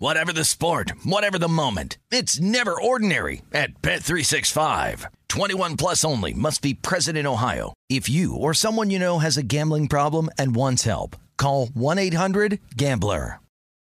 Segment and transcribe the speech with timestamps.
[0.00, 1.98] Whatever the sport, whatever the moment.
[2.12, 5.06] It's never ordinary at Bet365.
[5.28, 7.74] 21 plus only must be present in Ohio.
[7.90, 13.40] If you or someone you know has a gambling problem and wants help, call 1-800-GAMBLER.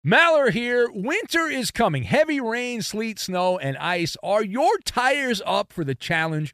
[0.06, 0.90] Maller here.
[0.94, 2.04] Winter is coming.
[2.04, 4.18] Heavy rain, sleet, snow, and ice.
[4.22, 6.54] Are your tires up for the challenge?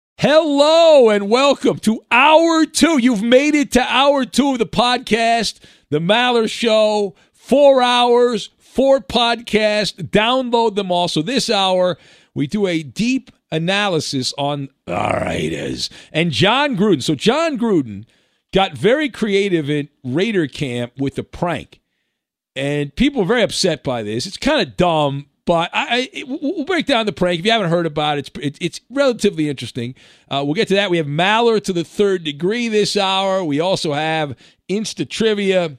[0.17, 2.99] Hello and welcome to hour two.
[2.99, 7.15] You've made it to hour two of the podcast, The Maller Show.
[7.33, 9.95] Four hours, four podcasts.
[9.95, 11.07] Download them all.
[11.07, 11.97] So this hour,
[12.35, 17.01] we do a deep analysis on the Raiders and Jon Gruden.
[17.01, 18.05] So Jon Gruden
[18.53, 21.79] got very creative in Raider camp with a prank.
[22.55, 24.27] And people are very upset by this.
[24.27, 27.39] It's kind of dumb, but I, I, we'll break down the prank.
[27.39, 29.95] If you haven't heard about it, it's, it's relatively interesting.
[30.29, 30.89] Uh, we'll get to that.
[30.89, 33.43] We have Maller to the third degree this hour.
[33.43, 34.37] We also have
[34.69, 35.77] Insta Trivia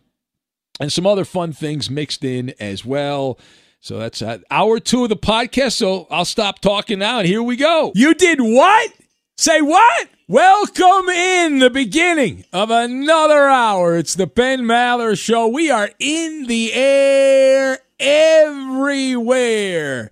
[0.79, 3.39] and some other fun things mixed in as well.
[3.81, 5.73] So that's uh, hour two of the podcast.
[5.73, 7.93] So I'll stop talking now and here we go.
[7.95, 8.93] You did what?
[9.39, 10.11] Say what?
[10.29, 13.97] Welcome in the beginning of another hour.
[13.97, 15.49] It's the Ben Maller Show.
[15.49, 20.11] We are in the air everywhere,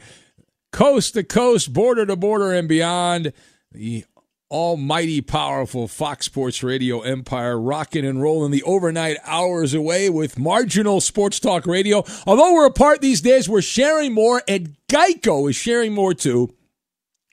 [0.73, 3.33] coast to coast, border to border, and beyond.
[3.73, 4.05] The
[4.51, 11.01] almighty powerful Fox Sports Radio empire rocking and rolling the overnight hours away with marginal
[11.01, 12.05] sports talk radio.
[12.27, 16.55] Although we're apart these days, we're sharing more, and Geico is sharing more too.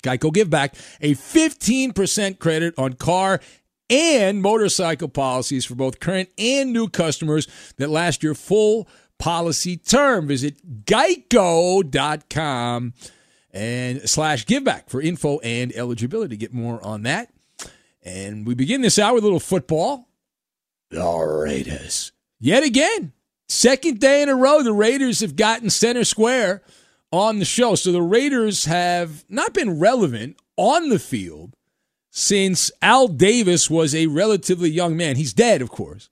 [0.04, 3.42] Geico Give Back a 15% credit on car
[3.90, 7.48] and motorcycle policies for both current and new customers
[7.78, 8.88] that last your full
[9.20, 10.28] policy term.
[10.28, 11.24] Visit geico.com
[13.52, 16.38] and slash giveback for info and eligibility.
[16.38, 17.30] Get more on that.
[18.04, 20.08] And we begin this hour with a little football.
[20.90, 22.12] The Raiders.
[22.40, 23.12] Yet again,
[23.50, 26.62] second day in a row, the Raiders have gotten center square
[27.12, 27.76] on the show.
[27.76, 31.54] So the Raiders have not been relevant on the field
[32.10, 35.16] since Al Davis was a relatively young man.
[35.16, 36.10] He's dead, of course.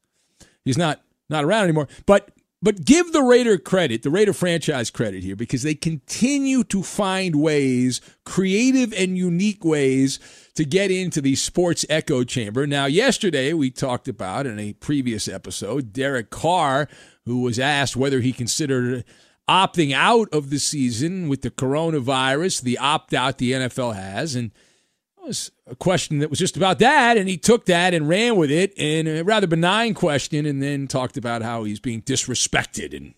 [0.63, 1.87] He's not not around anymore.
[2.05, 2.29] But
[2.65, 7.35] but give the Raider credit, the Raider franchise credit here, because they continue to find
[7.35, 10.17] ways, creative and unique ways,
[10.55, 12.65] to get into the sports echo chamber.
[12.65, 16.89] Now, yesterday we talked about in a previous episode, Derek Carr,
[17.25, 19.05] who was asked whether he considered
[19.47, 24.33] opting out of the season with the coronavirus, the opt out the NFL has.
[24.33, 24.49] And
[25.25, 28.51] was a question that was just about that, and he took that and ran with
[28.51, 33.13] it in a rather benign question, and then talked about how he's being disrespected and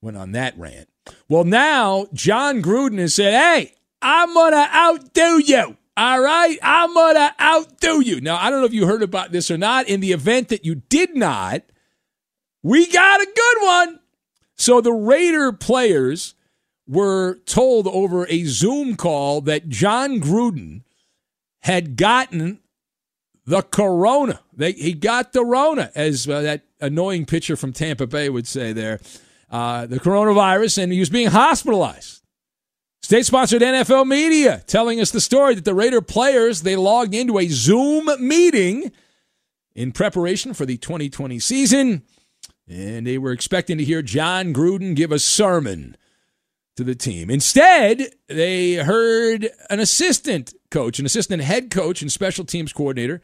[0.00, 0.88] went on that rant.
[1.28, 5.76] Well, now Jon Gruden has said, "Hey, I'm gonna outdo you.
[5.96, 8.20] All right, I'm gonna outdo you.
[8.20, 9.88] Now, I don't know if you heard about this or not.
[9.88, 11.62] In the event that you did not,
[12.62, 14.00] we got a good one.
[14.56, 16.34] So the Raider players
[16.86, 20.82] were told over a Zoom call that Jon Gruden
[21.60, 22.60] had gotten
[23.46, 24.40] the corona.
[24.52, 28.72] They, he got the rona, as uh, that annoying pitcher from Tampa Bay would say
[28.72, 29.00] there,
[29.50, 32.22] uh, the coronavirus, and he was being hospitalized.
[33.02, 37.38] State sponsored NFL media telling us the story that the Raider players they logged into
[37.38, 38.92] a Zoom meeting
[39.74, 42.02] in preparation for the 2020 season,
[42.68, 45.96] and they were expecting to hear Jon Gruden give a sermon
[46.80, 47.30] to the team.
[47.30, 53.20] Instead, they heard an assistant coach, an assistant head coach and special teams coordinator,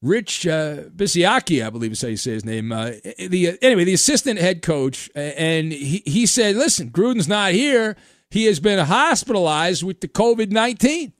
[0.00, 2.72] Rich uh, Bisaccia, I believe is how you say his name.
[2.72, 7.96] Uh, the anyway, the assistant head coach, and he he said, "Listen, Gruden's not here.
[8.28, 11.12] He has been hospitalized with the COVID nineteen.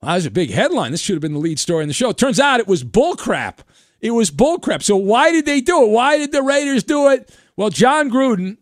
[0.00, 0.92] Well, that was a big headline.
[0.92, 2.12] This should have been the lead story in the show.
[2.12, 3.58] Turns out it was bullcrap.
[4.00, 4.82] It was bullcrap.
[4.82, 5.90] So why did they do it?
[5.90, 7.36] Why did the Raiders do it?
[7.56, 8.56] Well, Jon Gruden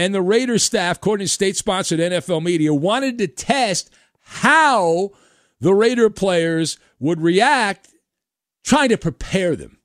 [0.00, 5.10] and the Raiders staff, according to state-sponsored NFL media, wanted to test how
[5.60, 7.88] the Raider players would react
[8.64, 9.76] trying to prepare them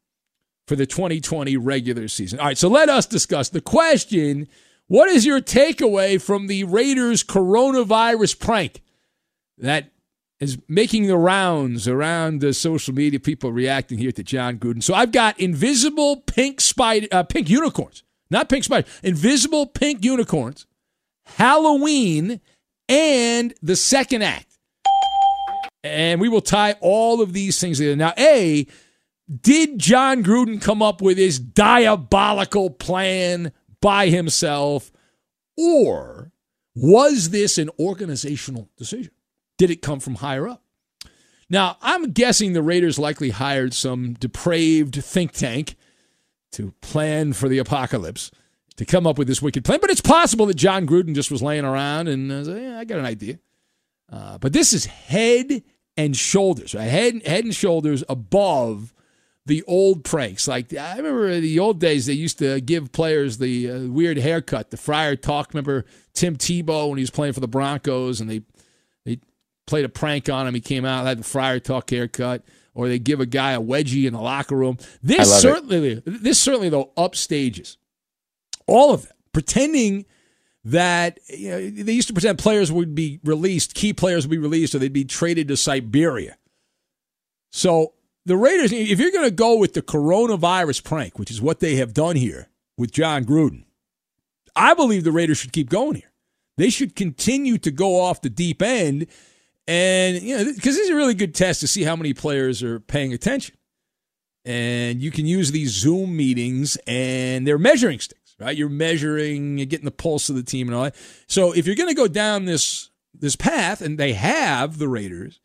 [0.67, 2.39] for the 2020 regular season.
[2.39, 4.47] All right, so let us discuss the question
[4.87, 8.81] what is your takeaway from the Raiders coronavirus prank
[9.57, 9.91] that
[10.39, 13.19] is making the rounds around the social media?
[13.19, 14.81] People reacting here to Jon Gruden.
[14.81, 20.65] So I've got invisible pink spider, uh, pink unicorns, not pink spider, invisible pink unicorns,
[21.25, 22.41] Halloween,
[22.87, 24.57] and the second act.
[25.83, 27.95] And we will tie all of these things together.
[27.95, 28.65] Now, A,
[29.41, 33.51] did Jon Gruden come up with his diabolical plan
[33.81, 34.91] by himself,
[35.57, 36.31] or
[36.75, 39.11] was this an organizational decision?
[39.57, 40.63] Did it come from higher up?
[41.49, 45.75] Now, I'm guessing the Raiders likely hired some depraved think tank
[46.55, 48.31] to plan for the apocalypse,
[48.77, 49.79] to come up with this wicked plan.
[49.81, 52.99] But it's possible that Jon Gruden just was laying around and uh, yeah, I got
[52.99, 53.39] an idea.
[54.11, 55.63] Uh, but this is head
[55.97, 56.83] and shoulders, right?
[56.83, 58.93] Head, head and shoulders above
[59.45, 60.47] the old pranks.
[60.47, 64.71] Like I remember the old days, they used to give players the uh, weird haircut,
[64.71, 65.53] the Friar Tuck.
[65.53, 68.41] Remember Tim Tebow when he was playing for the Broncos, and they
[69.05, 69.19] they
[69.67, 70.55] played a prank on him.
[70.55, 72.43] He came out had the Friar Tuck haircut,
[72.75, 74.77] or they give a guy a wedgie in the locker room.
[75.01, 76.03] This certainly, it.
[76.05, 77.77] this certainly though upstages
[78.67, 80.05] all of that, pretending
[80.63, 84.37] that you know, they used to pretend players would be released, key players would be
[84.37, 86.37] released, or they'd be traded to Siberia.
[87.51, 87.93] So
[88.25, 91.75] the Raiders, if you're going to go with the coronavirus prank, which is what they
[91.75, 93.65] have done here with Jon Gruden,
[94.55, 96.11] I believe the Raiders should keep going here.
[96.57, 99.07] They should continue to go off the deep end,
[99.67, 102.63] and you know, because this is a really good test to see how many players
[102.63, 103.55] are paying attention.
[104.45, 108.55] And you can use these Zoom meetings, and they're measuring sticks, right?
[108.55, 110.95] You're measuring, you're getting the pulse of the team and all that.
[111.27, 115.39] So if you're going to go down this this path, and they have the Raiders,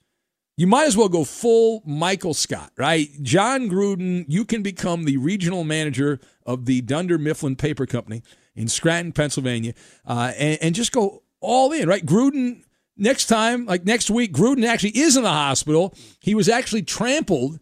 [0.57, 3.09] you might as well go full Michael Scott, right?
[3.23, 8.23] Jon Gruden, you can become the regional manager of the Dunder Mifflin Paper Company
[8.55, 9.73] in Scranton, Pennsylvania,
[10.07, 12.05] uh, and, and just go all in, right?
[12.05, 12.65] Gruden,
[13.01, 15.95] next time, like next week, Gruden actually is in the hospital.
[16.21, 17.59] He was actually trampled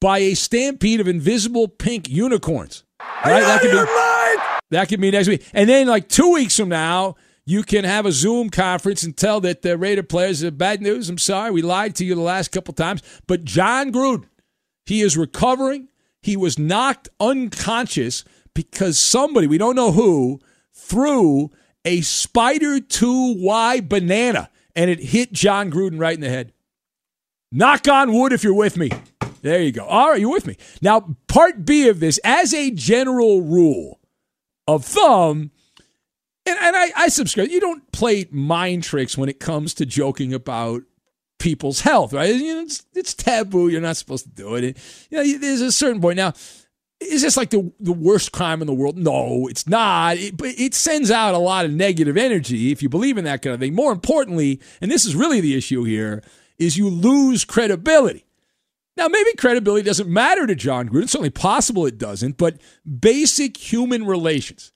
[0.00, 2.84] by a stampede of invisible pink unicorns.
[3.24, 3.40] Right?
[3.40, 5.48] That could be, that could be next week.
[5.54, 9.40] And then, like two weeks from now, you can have a Zoom conference and tell
[9.40, 11.08] that the Raider players are bad news.
[11.08, 13.02] I'm sorry, we lied to you the last couple times.
[13.26, 14.26] But Jon Gruden,
[14.86, 15.88] he is recovering.
[16.20, 18.24] He was knocked unconscious
[18.54, 20.40] because somebody, we don't know who,
[20.72, 21.50] threw
[21.84, 26.52] a Spider 2Y banana and it hit Jon Gruden right in the head.
[27.50, 28.90] Knock on wood if you're with me.
[29.42, 29.84] There you go.
[29.84, 30.56] All right, you're with me.
[30.80, 34.00] Now, part B of this, as a general rule
[34.66, 35.50] of thumb,
[36.46, 37.48] and, and I, I subscribe.
[37.48, 40.82] You don't play mind tricks when it comes to joking about
[41.38, 42.34] people's health, right?
[42.34, 43.68] You know, it's, it's, taboo.
[43.68, 44.76] You're not supposed to do it.
[45.10, 46.16] you know, there's a certain point.
[46.16, 46.32] Now,
[47.02, 48.96] is this like the, the worst crime in the world?
[48.96, 50.16] No, it's not.
[50.16, 53.54] It, it sends out a lot of negative energy if you believe in that kind
[53.54, 53.74] of thing.
[53.74, 56.22] More importantly, and this is really the issue here,
[56.58, 58.24] is you lose credibility.
[58.96, 61.04] Now, maybe credibility doesn't matter to Jon Gruden.
[61.04, 62.60] It's certainly possible it doesn't, but
[63.00, 64.72] basic human relations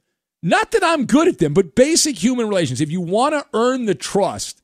[0.46, 2.80] not that I'm good at them, but basic human relations.
[2.80, 4.62] If you want to earn the trust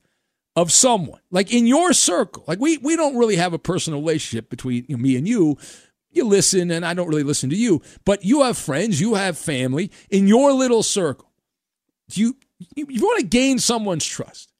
[0.55, 4.49] of someone, like in your circle, like we, we don't really have a personal relationship
[4.49, 5.57] between you know, me and you.
[6.13, 9.37] You listen, and I don't really listen to you, but you have friends, you have
[9.37, 11.31] family in your little circle.
[12.13, 12.37] You,
[12.75, 14.51] you, you want to gain someone's trust.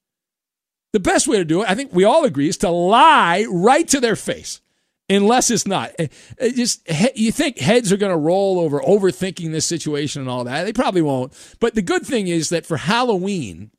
[0.92, 3.86] the best way to do it, I think we all agree, is to lie right
[3.88, 4.60] to their face,
[5.08, 5.90] unless it's not.
[5.98, 10.44] It just you think heads are going to roll over overthinking this situation and all
[10.44, 10.64] that.
[10.64, 11.32] They probably won't.
[11.60, 13.70] But the good thing is that for Halloween,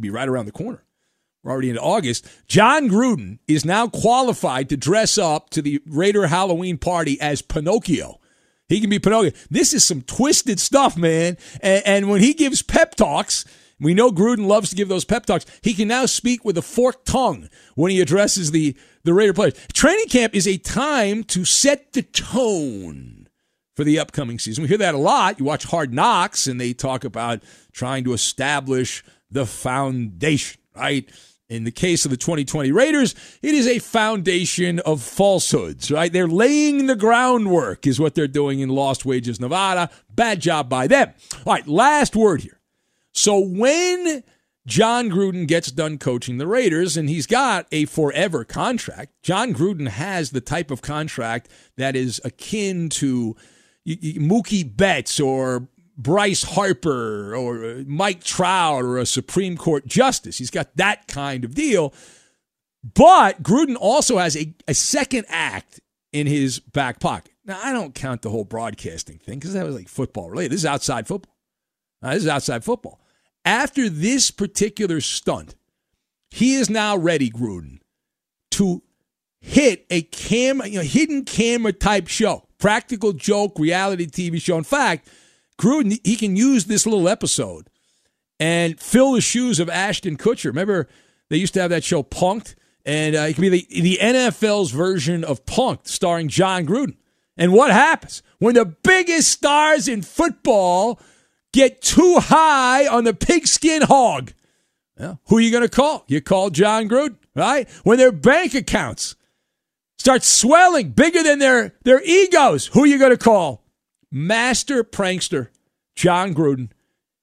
[0.00, 0.82] be right around the corner.
[1.44, 2.26] We're already into August.
[2.48, 8.18] Jon Gruden is now qualified to dress up to the Raider Halloween party as Pinocchio.
[8.66, 9.32] He can be Pinocchio.
[9.50, 11.36] This is some twisted stuff, man.
[11.60, 13.44] And, and when he gives pep talks,
[13.78, 15.44] we know Gruden loves to give those pep talks.
[15.60, 19.54] He can now speak with a forked tongue when he addresses the, the Raider players.
[19.74, 23.28] Training camp is a time to set the tone
[23.76, 24.62] for the upcoming season.
[24.62, 25.38] We hear that a lot.
[25.38, 31.10] You watch Hard Knocks, and they talk about trying to establish the foundation, right?
[31.54, 36.12] In the case of the 2020 Raiders, it is a foundation of falsehoods, right?
[36.12, 39.88] They're laying the groundwork, is what they're doing in Lost Wages, Nevada.
[40.10, 41.12] Bad job by them.
[41.46, 42.60] All right, last word here.
[43.12, 44.24] So when
[44.66, 49.88] Jon Gruden gets done coaching the Raiders and he's got a forever contract, Jon Gruden
[49.88, 53.36] has the type of contract that is akin to
[53.86, 60.38] Mookie Betts or Bryce Harper or uh, Mike Trout or a Supreme Court justice.
[60.38, 61.94] He's got that kind of deal.
[62.82, 65.80] But Gruden also has a, a second act
[66.12, 67.32] in his back pocket.
[67.44, 70.52] Now, I don't count the whole broadcasting thing because that was like football related.
[70.52, 71.34] This is outside football.
[72.02, 73.00] Now, this is outside football.
[73.44, 75.54] After this particular stunt,
[76.30, 77.78] he is now ready, Gruden,
[78.52, 78.82] to
[79.40, 84.56] hit a camera, you know, hidden camera type show, practical joke, reality TV show.
[84.56, 85.08] In fact,
[85.58, 87.68] Gruden, he can use this little episode
[88.40, 90.46] and fill the shoes of Ashton Kutcher.
[90.46, 90.88] Remember,
[91.30, 94.70] they used to have that show Punked, and uh, it can be the, the NFL's
[94.70, 96.96] version of Punked, starring Jon Gruden.
[97.36, 101.00] And what happens when the biggest stars in football
[101.52, 104.32] get too high on the pigskin hog?
[105.26, 106.04] Who are you going to call?
[106.06, 107.68] You call Jon Gruden, right?
[107.82, 109.16] When their bank accounts
[109.98, 113.63] start swelling bigger than their, their egos, who are you going to call?
[114.14, 115.48] Master prankster,
[115.96, 116.70] Jon Gruden.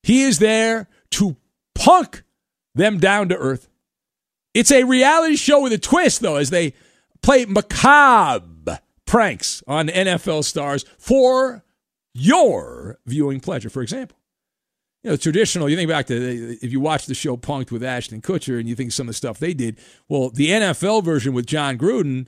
[0.04, 1.38] He is there to
[1.74, 2.24] punk
[2.76, 3.70] them down to earth.
[4.54, 6.74] It's a reality show with a twist, though, as they
[7.22, 11.64] play macabre pranks on NFL stars for
[12.14, 13.70] your viewing pleasure.
[13.70, 14.18] For example,
[15.02, 18.22] you know, traditional, you think back to if you watch the show Punked with Ashton
[18.22, 19.80] Kutcher and you think some of the stuff they did.
[20.10, 22.28] Well, the NFL version with Jon Gruden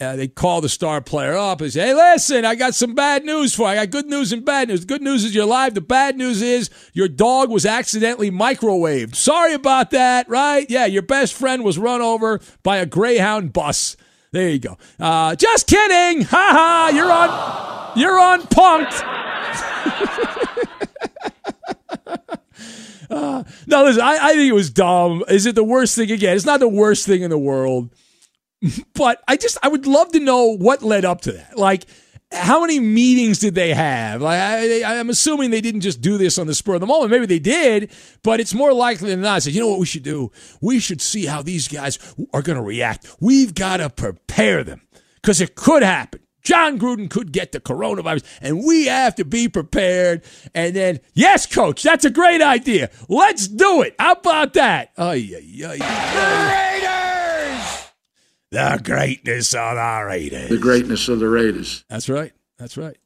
[0.00, 3.24] uh, they call the star player up and say, Hey, listen, I got some bad
[3.24, 3.68] news for you.
[3.68, 4.80] I got good news and bad news.
[4.80, 5.74] The good news is you're alive.
[5.74, 9.14] The bad news is your dog was accidentally microwaved.
[9.14, 10.68] Sorry about that, right?
[10.68, 13.96] Yeah, your best friend was run over by a Greyhound bus.
[14.30, 14.76] There you go.
[15.00, 16.22] Uh, just kidding.
[16.22, 16.90] Ha ha.
[16.94, 19.02] You're on, you're on punked.
[23.10, 25.24] uh, no, listen, I, I think it was dumb.
[25.28, 26.10] Is it the worst thing?
[26.10, 27.88] Again, it's not the worst thing in the world
[28.94, 31.58] but I just I would love to know what led up to that.
[31.58, 31.84] Like
[32.30, 34.20] how many meetings did they have?
[34.20, 37.10] Like I, am assuming they didn't just do this on the spur of the moment.
[37.10, 37.90] Maybe they did,
[38.22, 39.36] but it's more likely than not.
[39.36, 40.30] I said, you know what we should do?
[40.60, 41.98] We should see how these guys
[42.34, 43.16] are going to react.
[43.20, 44.82] We've got to prepare them
[45.16, 46.20] because it could happen.
[46.42, 50.24] Jon Gruden could get the coronavirus, and we have to be prepared.
[50.54, 52.90] And then, yes, coach, that's a great idea.
[53.06, 53.94] Let's do it.
[53.98, 54.92] How about that?
[54.96, 56.67] Oh, yeah, yeah, yeah.
[58.50, 60.48] The greatness of the Raiders.
[60.48, 61.84] The greatness of the Raiders.
[61.88, 62.32] That's right.
[62.58, 62.96] That's right.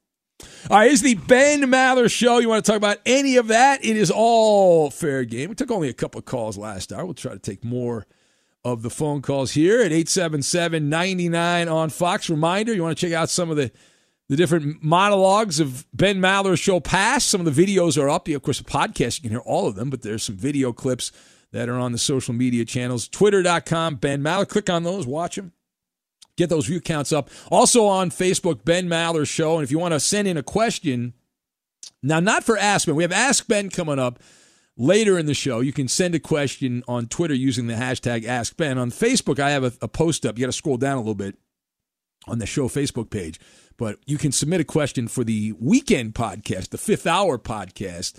[0.69, 2.39] All right, it's the Ben Maller Show.
[2.39, 3.83] You want to talk about any of that?
[3.83, 5.49] It is all fair game.
[5.49, 7.05] We took only a couple of calls last hour.
[7.05, 8.05] We'll try to take more
[8.65, 12.29] of the phone calls here at 877 99 on Fox.
[12.29, 13.71] Reminder you want to check out some of the,
[14.29, 17.29] the different monologues of Ben Maller Show past.
[17.29, 18.27] Some of the videos are up.
[18.27, 21.11] Of course, a podcast, you can hear all of them, but there's some video clips
[21.53, 23.07] that are on the social media channels.
[23.07, 24.47] Twitter.com, Ben Maller.
[24.47, 25.53] Click on those, watch them.
[26.35, 27.29] Get those view counts up.
[27.51, 29.55] Also on Facebook, Ben Maller Show.
[29.55, 31.13] And if you want to send in a question,
[32.01, 34.19] now not for Ask Ben, we have Ask Ben coming up
[34.75, 35.59] later in the show.
[35.59, 38.79] You can send a question on Twitter using the hashtag Ask Ben.
[38.79, 40.37] On Facebook, I have a, a post up.
[40.37, 41.37] You got to scroll down a little bit
[42.27, 43.39] on the show Facebook page.
[43.77, 48.17] But you can submit a question for the weekend podcast, the fifth hour podcast.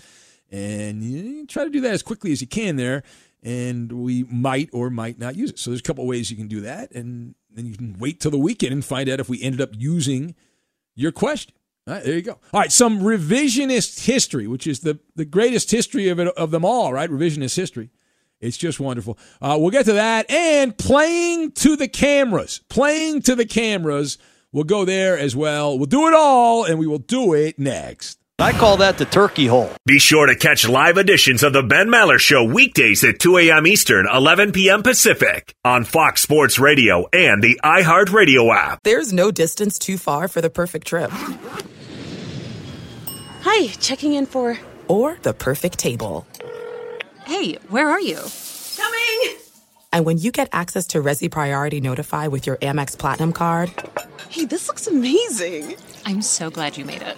[0.51, 3.03] And you try to do that as quickly as you can there
[3.45, 5.59] and we might or might not use it.
[5.59, 8.31] So there's a couple ways you can do that, and then you can wait till
[8.31, 10.33] the weekend and find out if we ended up using
[10.95, 11.53] your question.
[11.87, 12.39] All right, there you go.
[12.51, 16.65] All right, some revisionist history, which is the, the greatest history of it, of them
[16.65, 17.09] all, right?
[17.09, 17.91] Revisionist history.
[18.41, 19.19] It's just wonderful.
[19.39, 20.29] Uh, we'll get to that.
[20.29, 22.61] And playing to the cameras.
[22.67, 24.17] Playing to the cameras.
[24.51, 25.77] We'll go there as well.
[25.77, 28.19] We'll do it all, and we will do it next.
[28.37, 29.71] I call that the turkey hole.
[29.85, 33.65] Be sure to catch live editions of the Ben Maller Show weekdays at 2 a.m.
[33.65, 34.83] Eastern, 11 p.m.
[34.83, 38.79] Pacific on Fox Sports Radio and the iHeartRadio app.
[38.83, 41.11] There's no distance too far for the perfect trip.
[43.43, 44.59] Hi, checking in for.
[44.89, 46.27] Or the perfect table.
[47.25, 48.19] Hey, where are you?
[48.75, 49.37] Coming!
[49.93, 53.71] And when you get access to Resy Priority Notify with your Amex Platinum card.
[54.29, 55.77] Hey, this looks amazing!
[56.05, 57.17] I'm so glad you made it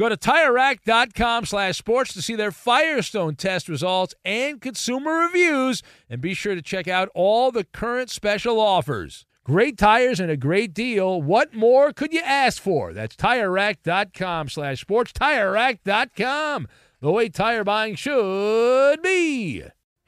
[0.00, 6.22] Go to TireRack.com slash sports to see their Firestone test results and consumer reviews, and
[6.22, 9.26] be sure to check out all the current special offers.
[9.44, 11.20] Great tires and a great deal.
[11.20, 12.94] What more could you ask for?
[12.94, 15.12] That's TireRack.com slash sports.
[15.12, 16.66] TireRack.com,
[17.02, 19.64] the way tire buying should be.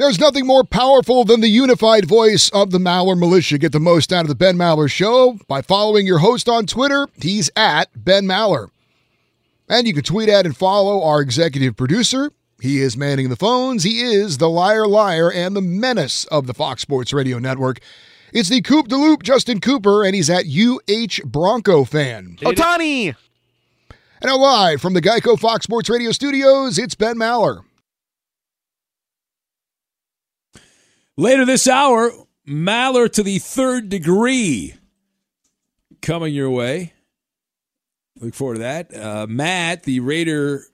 [0.00, 3.58] There's nothing more powerful than the unified voice of the Maller Militia.
[3.58, 7.06] Get the most out of the Ben Maller Show by following your host on Twitter.
[7.20, 8.70] He's at Ben Maller.
[9.68, 12.32] And you can tweet at and follow our executive producer.
[12.62, 13.82] He is manning the phones.
[13.82, 17.78] He is the liar, liar, and the menace of the Fox Sports Radio Network.
[18.32, 22.38] It's the Coop de Loop, Justin Cooper, and he's at UH Bronco fan.
[22.40, 23.14] Otani!
[24.22, 27.64] And now live from the Geico Fox Sports Radio studios, it's Ben Maller.
[31.20, 32.12] Later this hour,
[32.48, 34.72] Maller to the third degree
[36.00, 36.94] coming your way.
[38.18, 38.96] Look forward to that.
[38.96, 40.64] Uh, Matt, the Raider,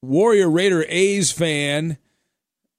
[0.00, 1.98] Warrior Raider A's fan,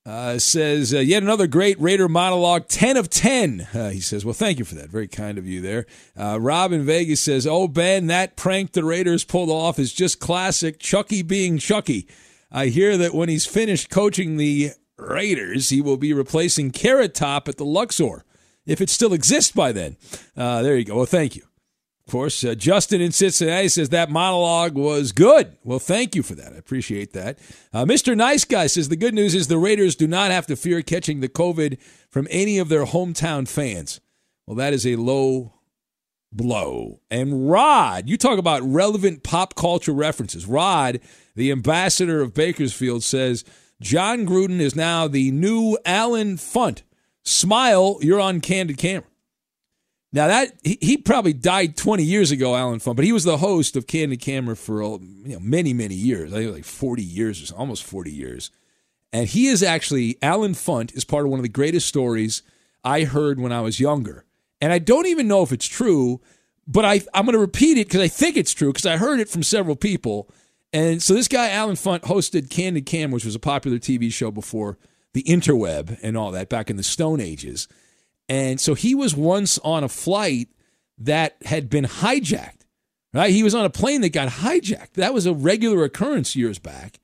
[0.06, 3.68] Uh, says, uh, yet another great Raider monologue, 10 of 10.
[3.74, 4.90] Uh, he says, well, thank you for that.
[4.90, 5.86] Very kind of you there.
[6.18, 10.22] Uh, Rob in Vegas says, oh, Ben, that prank the Raiders pulled off is just
[10.22, 12.08] classic Chucky being Chucky.
[12.50, 17.48] I hear that when he's finished coaching the Raiders, he will be replacing Carrot Top
[17.48, 18.24] at the Luxor,
[18.66, 19.98] if it still exists by then.
[20.36, 20.98] Uh, there you go.
[20.98, 21.44] Well, thank you.
[22.08, 25.56] Of course, uh, Justin in Cincinnati says that monologue was good.
[25.64, 26.54] Well, thank you for that.
[26.54, 27.38] I appreciate that.
[27.72, 28.18] Uh, Mr.
[28.18, 31.20] Nice Guy says the good news is the Raiders do not have to fear catching
[31.20, 34.02] the COVID from any of their hometown fans.
[34.48, 35.54] Well, that is a low
[36.32, 37.00] blow.
[37.12, 40.48] And Rod, you talk about relevant pop culture references.
[40.48, 41.00] Rod,
[41.36, 43.44] the ambassador of Bakersfield, says
[43.82, 46.82] Jon Gruden is now the new Allen Funt.
[47.24, 49.08] Smile, you're on candid camera.
[50.12, 53.38] Now that he, he, probably died 20 years ago, Allen Funt, but he was the
[53.38, 56.34] host of Candid Camera for uh, you know, many, many years.
[56.34, 58.50] I think like 40 years or so, almost 40 years.
[59.14, 62.42] And he is actually Allen Funt is part of one of the greatest stories
[62.84, 64.26] I heard when I was younger.
[64.60, 66.22] And I don't even know if it's true,
[66.68, 69.20] but I I'm going to repeat it because I think it's true because I heard
[69.20, 70.30] it from several people.
[70.72, 74.32] And so this guy Allen Funt hosted Candid Cam, which was a popular TV show
[74.32, 74.78] before
[75.14, 77.68] the interweb and all that back in the Stone Ages.
[78.28, 80.50] And so he was once on a flight
[81.00, 82.62] that had been hijacked,
[83.14, 83.32] right?
[83.32, 84.94] He was on a plane that got hijacked.
[84.94, 87.00] That was a regular occurrence years back.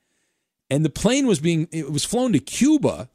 [0.69, 3.09] And the plane was being, it was flown to Cuba.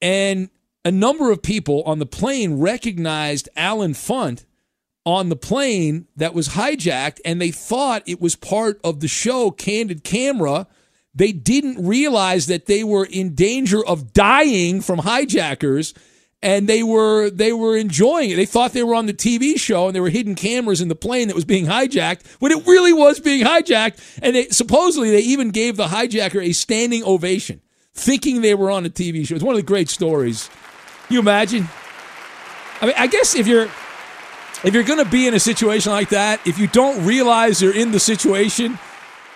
[0.00, 0.48] And
[0.84, 4.44] a number of people on the plane recognized Allen Funt
[5.04, 9.50] on the plane that was hijacked and they thought it was part of the show
[9.50, 10.66] Candid Camera.
[11.14, 15.92] They didn't realize that they were in danger of dying from hijackers
[16.42, 18.36] and they were they were enjoying it.
[18.36, 20.96] They thought they were on the TV show, and there were hidden cameras in the
[20.96, 24.18] plane that was being hijacked when it really was being hijacked.
[24.20, 27.60] And they supposedly they even gave the hijacker a standing ovation,
[27.94, 29.36] thinking they were on a TV show.
[29.36, 30.50] It's one of the great stories.
[31.06, 31.68] Can you imagine?
[32.80, 33.70] I mean, I guess if you're
[34.64, 37.74] if you're going to be in a situation like that, if you don't realize you're
[37.74, 38.78] in the situation,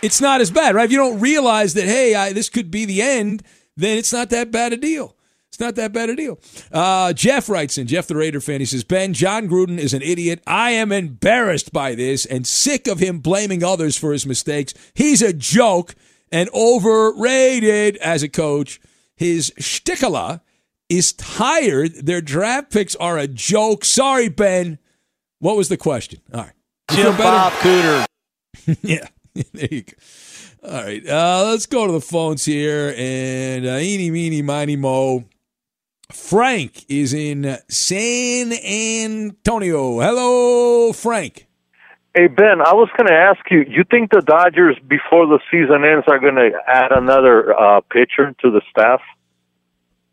[0.03, 0.85] it's not as bad, right?
[0.85, 3.43] If you don't realize that, hey, I, this could be the end,
[3.77, 5.17] then it's not that bad a deal.
[5.49, 6.39] It's not that bad a deal.
[6.71, 10.03] Uh, Jeff writes in, Jeff the Raider fan, he says, Ben, Jon Gruden is an
[10.03, 10.43] idiot.
[10.47, 14.75] I am embarrassed by this and sick of him blaming others for his mistakes.
[14.95, 15.95] He's a joke
[16.31, 18.81] and overrated as a coach.
[19.17, 20.43] His shtickala
[20.89, 22.07] is tired.
[22.07, 23.85] Their draft picks are a joke.
[23.85, 24.79] Sorry, Ben.
[25.38, 26.20] What was the question?
[26.33, 26.53] All right.
[26.90, 28.07] Jim Bob Cooter.
[28.83, 29.09] yeah,
[29.53, 29.92] there you go.
[30.64, 32.94] All right, uh, let's go to the phones here.
[32.96, 35.25] And uh, eeny, meeny, miny, mo.
[36.12, 40.01] Frank is in San Antonio.
[40.01, 41.46] Hello, Frank.
[42.14, 45.85] Hey, Ben, I was going to ask you, you think the Dodgers, before the season
[45.85, 49.01] ends, are going to add another uh, pitcher to the staff?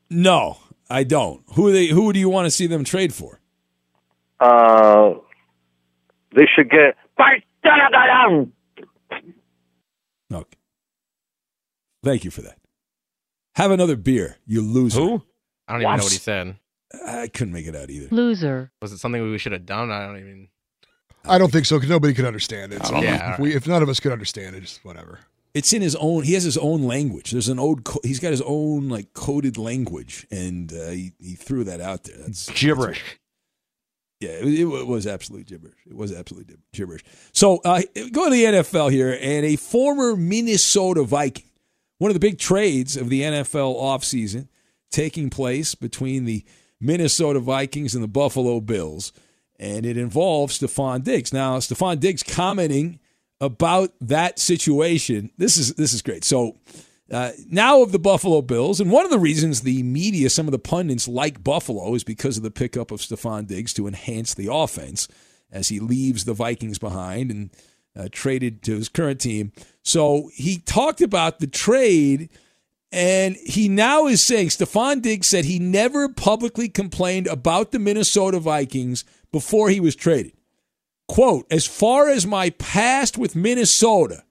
[0.09, 0.57] No,
[0.89, 1.41] I don't.
[1.55, 1.88] Who they?
[1.88, 3.39] Who do you want to see them trade for?
[4.43, 5.13] Uh,
[6.36, 6.95] they should get.
[10.32, 10.58] Okay.
[12.03, 12.58] Thank you for that.
[13.56, 14.99] Have another beer, you loser.
[14.99, 15.21] Who?
[15.67, 16.56] I don't even know what he said.
[17.08, 18.08] I couldn't make it out either.
[18.13, 18.71] Loser.
[18.82, 19.91] Was it something we should have done?
[19.91, 20.47] I don't even.
[21.25, 22.86] I don't think so because nobody could understand it.
[22.86, 25.19] So Yeah, if, we, if none of us could understand it, just whatever.
[25.53, 26.23] It's in his own.
[26.23, 27.32] He has his own language.
[27.32, 27.84] There's an old.
[27.84, 32.03] Co- he's got his own like coded language, and uh, he he threw that out
[32.03, 32.17] there.
[32.17, 33.19] That's Gibberish.
[34.23, 35.79] Yeah, it, it was absolutely gibberish.
[35.86, 37.03] It was absolutely gibberish.
[37.33, 37.81] So uh,
[38.12, 41.49] go to the NFL here, and a former Minnesota Viking,
[41.97, 44.47] one of the big trades of the NFL offseason,
[44.91, 46.45] taking place between the
[46.79, 49.12] Minnesota Vikings and the Buffalo Bills,
[49.59, 51.33] and it involves Stefon Diggs.
[51.33, 52.99] Now, Stefon Diggs commenting
[53.41, 55.31] about that situation.
[55.38, 56.23] This is this is great.
[56.23, 56.55] So
[57.13, 60.52] uh, now of the Buffalo Bills, and one of the reasons the media, some of
[60.52, 64.49] the pundits like Buffalo, is because of the pickup of Stefon Diggs to enhance the
[64.52, 65.08] offense
[65.52, 67.49] as he leaves the Vikings behind and
[67.95, 69.52] uh, traded to his current team.
[69.84, 72.30] So he talked about the trade,
[72.91, 78.39] and he now is saying Stefon Diggs said he never publicly complained about the Minnesota
[78.39, 80.34] Vikings before he was traded.
[81.08, 84.23] Quote, as far as my past with Minnesota,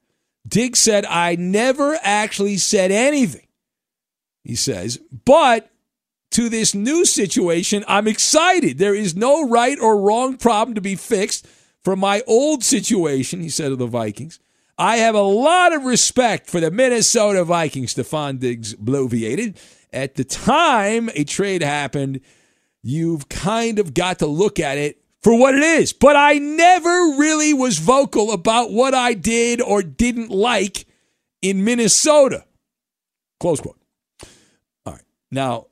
[0.46, 3.46] Diggs said, I never actually said anything,
[4.42, 5.70] he says, but
[6.33, 8.78] to this new situation, I'm excited.
[8.78, 11.46] There is no right or wrong problem to be fixed
[11.85, 14.40] from my old situation, he said of the Vikings.
[14.78, 19.57] I have a lot of respect for the Minnesota Vikings, Stefon Diggs bloviated.
[19.92, 22.20] At the time a trade happened,
[22.83, 25.93] you've kind of got to look at it for what it is.
[25.93, 30.87] But I never really was vocal about what I did or didn't like
[31.41, 32.45] in Minnesota.
[33.41, 33.79] Close quote.
[34.87, 35.03] All right.
[35.31, 35.67] Now,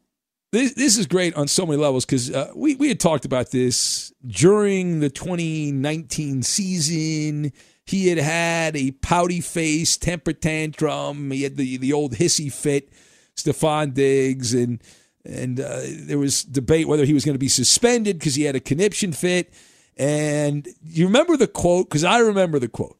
[0.52, 3.50] this this is great on so many levels because uh, we we had talked about
[3.50, 7.52] this during the 2019 season.
[7.84, 11.30] He had had a pouty face, temper tantrum.
[11.30, 12.90] He had the the old hissy fit,
[13.36, 14.82] Stefon Diggs, and
[15.24, 18.56] and uh, there was debate whether he was going to be suspended because he had
[18.56, 19.52] a conniption fit.
[19.96, 21.88] And you remember the quote?
[21.88, 22.98] Because I remember the quote.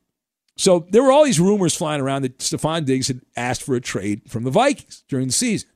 [0.57, 3.81] So there were all these rumors flying around that Stefon Diggs had asked for a
[3.81, 5.71] trade from the Vikings during the season.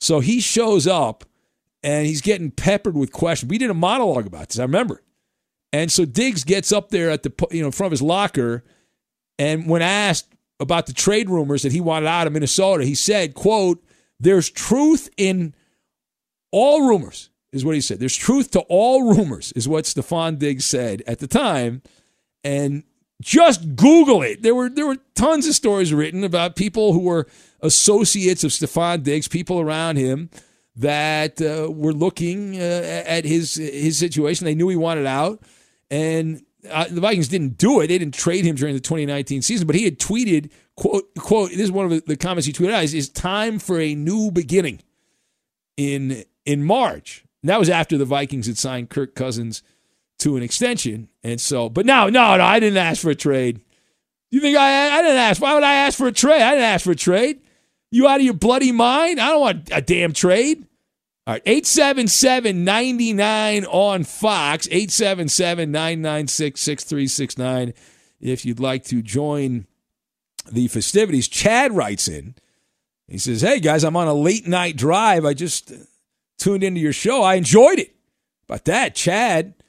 [0.00, 1.24] So he shows up
[1.82, 3.50] and he's getting peppered with questions.
[3.50, 4.58] We did a monologue about this.
[4.60, 5.02] I remember.
[5.72, 8.62] And so Diggs gets up there at the you know in front of his locker,
[9.38, 10.28] and when asked
[10.60, 13.82] about the trade rumors that he wanted out of Minnesota, he said, "quote
[14.20, 15.54] There's truth in
[16.52, 18.00] all rumors." Is what he said.
[18.00, 21.82] There's truth to all rumors, is what Stefon Diggs said at the time.
[22.42, 22.82] And
[23.22, 24.42] just Google it.
[24.42, 27.26] There were there were tons of stories written about people who were
[27.60, 30.28] associates of Stefon Diggs, people around him
[30.76, 34.44] that uh, were looking uh, at his his situation.
[34.44, 35.42] They knew he wanted out,
[35.90, 37.86] and uh, the Vikings didn't do it.
[37.86, 41.50] They didn't trade him during the 2019 season, but he had tweeted quote quote.
[41.50, 44.80] This is one of the comments he tweeted out: "Is time for a new beginning."
[45.78, 49.62] In in March, and that was after the Vikings had signed Kirk Cousins
[50.18, 51.08] to an extension.
[51.22, 53.60] And so, but no, no, no, I didn't ask for a trade.
[54.30, 55.42] You think I, I didn't ask?
[55.42, 56.42] Why would I ask for a trade?
[56.42, 57.40] I didn't ask for a trade.
[57.90, 59.20] You out of your bloody mind?
[59.20, 60.66] I don't want a damn trade.
[61.26, 67.74] All right, 877 99 on Fox, 877 996 6369.
[68.20, 69.66] If you'd like to join
[70.50, 72.34] the festivities, Chad writes in.
[73.06, 75.24] He says, Hey guys, I'm on a late night drive.
[75.24, 75.72] I just
[76.42, 77.22] tuned into your show.
[77.22, 77.94] I enjoyed it.
[78.48, 79.62] About that, Chad, I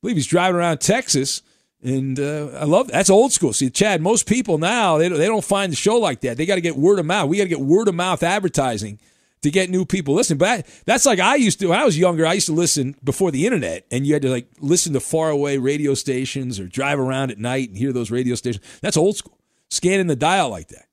[0.00, 1.42] believe he's driving around Texas.
[1.82, 3.52] And uh, I love that's old school.
[3.52, 6.36] See, Chad, most people now they they don't find the show like that.
[6.36, 7.28] They got to get word of mouth.
[7.28, 9.00] We got to get word of mouth advertising
[9.42, 10.38] to get new people listening.
[10.38, 12.24] But that's like I used to when I was younger.
[12.24, 15.58] I used to listen before the internet, and you had to like listen to faraway
[15.58, 18.64] radio stations or drive around at night and hear those radio stations.
[18.80, 19.38] That's old school.
[19.68, 20.86] Scanning the dial like that.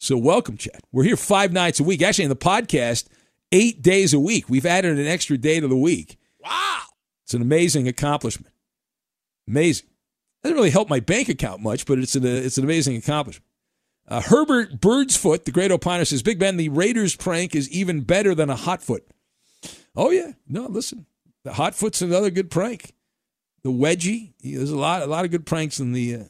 [0.00, 0.80] So welcome, Chad.
[0.90, 2.02] We're here five nights a week.
[2.02, 3.06] Actually, in the podcast,
[3.54, 4.50] eight days a week.
[4.50, 6.18] We've added an extra day to the week.
[6.42, 6.82] Wow.
[7.22, 8.52] It's an amazing accomplishment.
[9.48, 9.86] Amazing.
[10.42, 13.46] Doesn't really help my bank account much, but it's an, it's an amazing accomplishment.
[14.06, 18.34] Uh, Herbert Birdsfoot, the great opiner, says, Big Ben, the Raiders prank is even better
[18.34, 19.06] than a hot foot.
[19.96, 20.32] Oh, yeah.
[20.46, 21.06] No, listen.
[21.44, 22.92] The hot foot's another good prank.
[23.62, 26.24] The wedgie, there's a lot, a lot of good pranks in the, uh,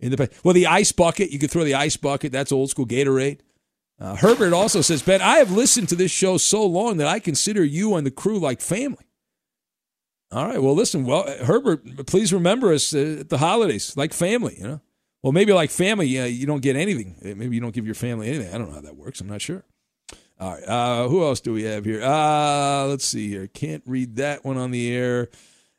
[0.00, 2.32] in the, well, the ice bucket, you could throw the ice bucket.
[2.32, 3.40] That's old school Gatorade.
[4.00, 7.20] Uh, Herbert also says, Ben, I have listened to this show so long that I
[7.20, 9.06] consider you and the crew like family.
[10.32, 10.60] All right.
[10.60, 11.04] Well, listen.
[11.04, 14.56] Well, Herbert, please remember us uh, at the holidays, like family.
[14.58, 14.80] You know.
[15.22, 17.16] Well, maybe like family, uh, you don't get anything.
[17.22, 18.52] Maybe you don't give your family anything.
[18.52, 19.20] I don't know how that works.
[19.20, 19.64] I'm not sure.
[20.38, 20.64] All right.
[20.64, 22.02] Uh, who else do we have here?
[22.02, 23.46] Uh, let's see here.
[23.46, 25.30] Can't read that one on the air.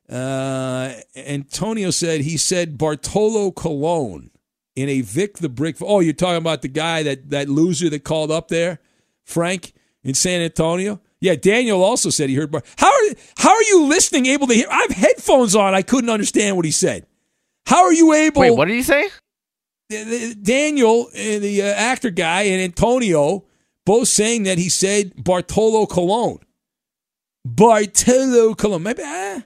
[0.09, 4.31] Uh, Antonio said he said Bartolo Colon
[4.75, 5.77] in a Vic the Brick.
[5.81, 8.79] Oh, you're talking about the guy that that loser that called up there,
[9.23, 11.01] Frank in San Antonio.
[11.21, 12.51] Yeah, Daniel also said he heard.
[12.51, 14.25] Bar- how are how are you listening?
[14.27, 14.67] Able to hear?
[14.69, 15.73] I have headphones on.
[15.73, 17.05] I couldn't understand what he said.
[17.65, 18.41] How are you able?
[18.41, 19.09] Wait, what did he say?
[19.89, 23.45] Daniel, and the uh, actor guy, and Antonio
[23.85, 26.39] both saying that he said Bartolo Colon.
[27.45, 28.83] Bartolo Colon.
[28.83, 29.43] Maybe I,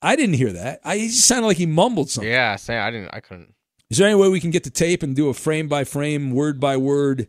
[0.00, 0.80] I didn't hear that.
[0.82, 2.30] I, he just sounded like he mumbled something.
[2.30, 3.10] Yeah, say I didn't.
[3.12, 3.54] I couldn't.
[3.90, 6.30] Is there any way we can get the tape and do a frame by frame,
[6.30, 7.26] word by word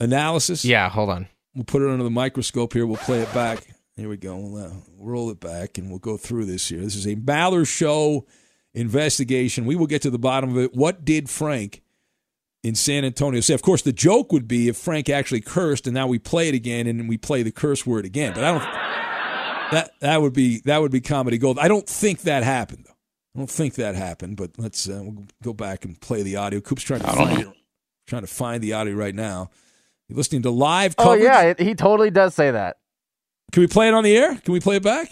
[0.00, 0.64] analysis?
[0.64, 1.28] Yeah, hold on.
[1.54, 2.86] We'll put it under the microscope here.
[2.86, 3.66] We'll play it back.
[3.96, 4.36] Here we go.
[4.36, 6.80] We'll uh, roll it back and we'll go through this here.
[6.80, 8.26] This is a Maller Show
[8.72, 9.66] investigation.
[9.66, 10.74] We will get to the bottom of it.
[10.74, 11.82] What did Frank
[12.62, 13.52] in San Antonio say?
[13.52, 16.54] Of course, the joke would be if Frank actually cursed and now we play it
[16.54, 18.32] again and we play the curse word again.
[18.34, 18.92] But I don't.
[19.72, 21.58] That that would be that would be comedy gold.
[21.58, 22.91] I don't think that happened though.
[23.34, 24.36] I don't think that happened.
[24.36, 26.60] But let's uh, we'll go back and play the audio.
[26.60, 27.48] Coop's trying to find it,
[28.06, 29.50] trying to find the audio right now.
[30.08, 31.22] You're listening to live Oh coverage.
[31.22, 32.78] yeah, he totally does say that.
[33.52, 34.34] Can we play it on the air?
[34.36, 35.10] Can we play it back?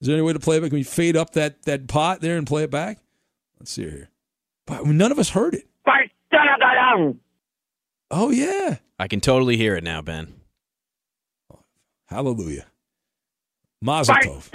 [0.00, 0.70] Is there any way to play it back?
[0.70, 2.98] Can we fade up that, that pot there and play it back?
[3.58, 4.10] Let's see here.
[4.66, 5.66] But none of us heard it.
[8.10, 8.76] Oh, yeah.
[8.98, 10.34] I can totally hear it now, Ben.
[12.06, 12.66] Hallelujah.
[13.82, 14.50] Mazel tov.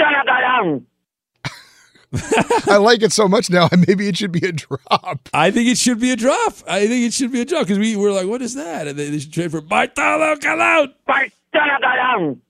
[2.68, 3.70] I like it so much now.
[3.88, 5.30] Maybe it should be a drop.
[5.34, 6.54] I think it should be a drop.
[6.68, 8.88] I think it should be a drop because we were like, what is that?
[8.88, 10.94] And they, they should trade for Bartolo Colon.
[11.06, 11.32] Bartolo
[11.82, 12.42] Colon.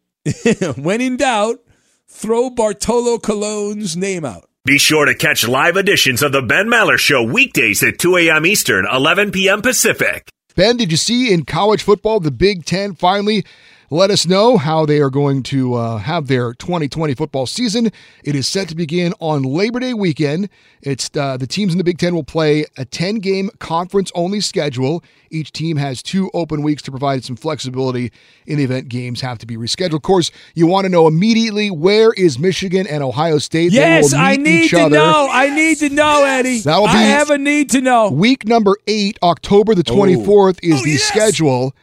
[0.83, 1.59] when in doubt,
[2.07, 4.47] throw Bartolo Colon's name out.
[4.63, 8.45] Be sure to catch live editions of the Ben Maller Show weekdays at 2 a.m.
[8.45, 9.61] Eastern, 11 p.m.
[9.61, 10.29] Pacific.
[10.55, 13.45] Ben, did you see in college football the Big Ten finally
[13.91, 17.91] let us know how they are going to uh, have their 2020 football season.
[18.23, 20.47] It is set to begin on Labor Day weekend.
[20.81, 24.39] It's uh, the teams in the Big Ten will play a 10 game conference only
[24.39, 25.03] schedule.
[25.29, 28.13] Each team has two open weeks to provide some flexibility
[28.47, 29.95] in the event games have to be rescheduled.
[29.95, 33.73] Of course, you want to know immediately where is Michigan and Ohio State?
[33.73, 34.95] Yes, I need to other.
[34.95, 35.27] know.
[35.29, 36.59] I need to know, Eddie.
[36.59, 38.09] That will be I have a need to know.
[38.09, 41.73] Week number eight, October the 24th, is the schedule.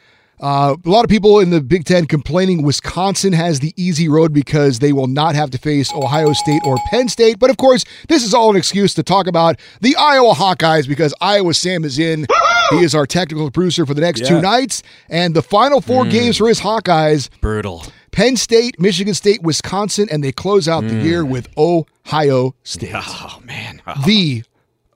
[0.41, 4.33] Uh, a lot of people in the Big Ten complaining Wisconsin has the easy road
[4.33, 7.39] because they will not have to face Ohio State or Penn State.
[7.39, 11.13] But of course, this is all an excuse to talk about the Iowa Hawkeyes because
[11.21, 12.27] Iowa Sam is in.
[12.71, 14.83] He is our technical producer for the next two nights.
[15.09, 16.11] And the final four Mm.
[16.11, 17.85] games for his Hawkeyes Brutal.
[18.13, 21.05] Penn State, Michigan State, Wisconsin, and they close out the Mm.
[21.05, 22.93] year with Ohio State.
[22.95, 23.81] Oh man.
[24.07, 24.43] The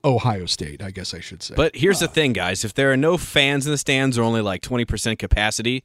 [0.05, 1.55] Ohio State, I guess I should say.
[1.57, 2.65] But here's the uh, thing, guys.
[2.65, 5.83] If there are no fans in the stands or only like 20% capacity,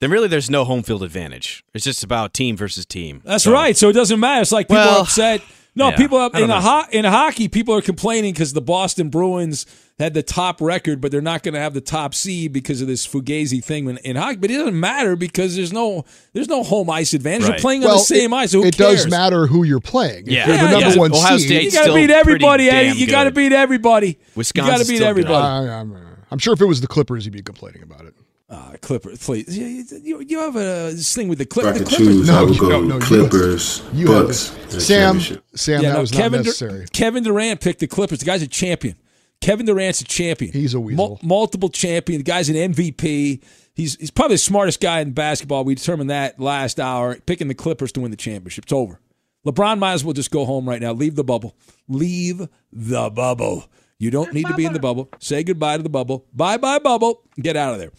[0.00, 1.64] then really there's no home field advantage.
[1.72, 3.22] It's just about team versus team.
[3.24, 3.76] That's So- right.
[3.76, 4.42] So it doesn't matter.
[4.42, 5.40] It's like people are Well, upset.
[5.76, 6.60] No, yeah, people I up don't in the know.
[6.60, 7.48] ho- in hockey.
[7.48, 9.66] People are complaining because the Boston Bruins
[9.98, 12.86] had the top record, but they're not going to have the top seed because of
[12.86, 14.36] this fugazi thing in, in hockey.
[14.36, 17.42] But it doesn't matter because there's no there's no home ice advantage.
[17.42, 17.60] They're Right.
[17.60, 18.50] playing on well, the same it, ice.
[18.52, 19.02] So who it cares?
[19.02, 20.26] does matter who you're playing.
[20.26, 20.42] Yeah.
[20.42, 20.96] If you're the Yeah, number yeah.
[20.96, 21.46] one Ohio seed.
[21.48, 22.74] State's You got to beat everybody, eh?
[22.74, 22.98] Eddie.
[23.00, 24.18] You got to beat everybody.
[24.36, 25.02] you got to beat still good.
[25.02, 25.68] everybody.
[25.68, 25.96] I, am
[26.30, 28.14] I'm sure if it was the Clippers, you'd be complaining about it.
[28.50, 29.56] Ah, Clippers, please.
[29.56, 31.96] You, you, you have a thing with the, Clip, the Clippers.
[31.96, 34.50] choose, I would go no, no, Clippers, you Bucks.
[34.54, 34.62] it.
[34.64, 35.20] in the Sam.
[35.54, 36.86] Sam, Yeah, that no, was Kevin not Dur- necessary.
[36.92, 38.18] Kevin Durant picked the Clippers.
[38.18, 38.96] The guy's a champion.
[39.40, 40.52] Kevin Durant's a champion.
[40.52, 41.08] He's a weasel.
[41.08, 42.18] Mul- multiple champion.
[42.18, 43.42] The guy's an MVP.
[43.74, 45.64] He's he's probably the smartest guy in basketball.
[45.64, 47.16] We determined that last hour.
[47.20, 48.64] Picking the Clippers to win the championship.
[48.64, 49.00] It's over.
[49.46, 50.92] LeBron might as well just go home right now.
[50.92, 51.56] Leave the bubble.
[51.88, 53.64] Leave the bubble.
[53.98, 55.08] You don't need to be in the bubble.
[55.18, 56.26] Say goodbye to the bubble.
[56.34, 57.22] Bye bye bubble.
[57.40, 57.90] Get out of there.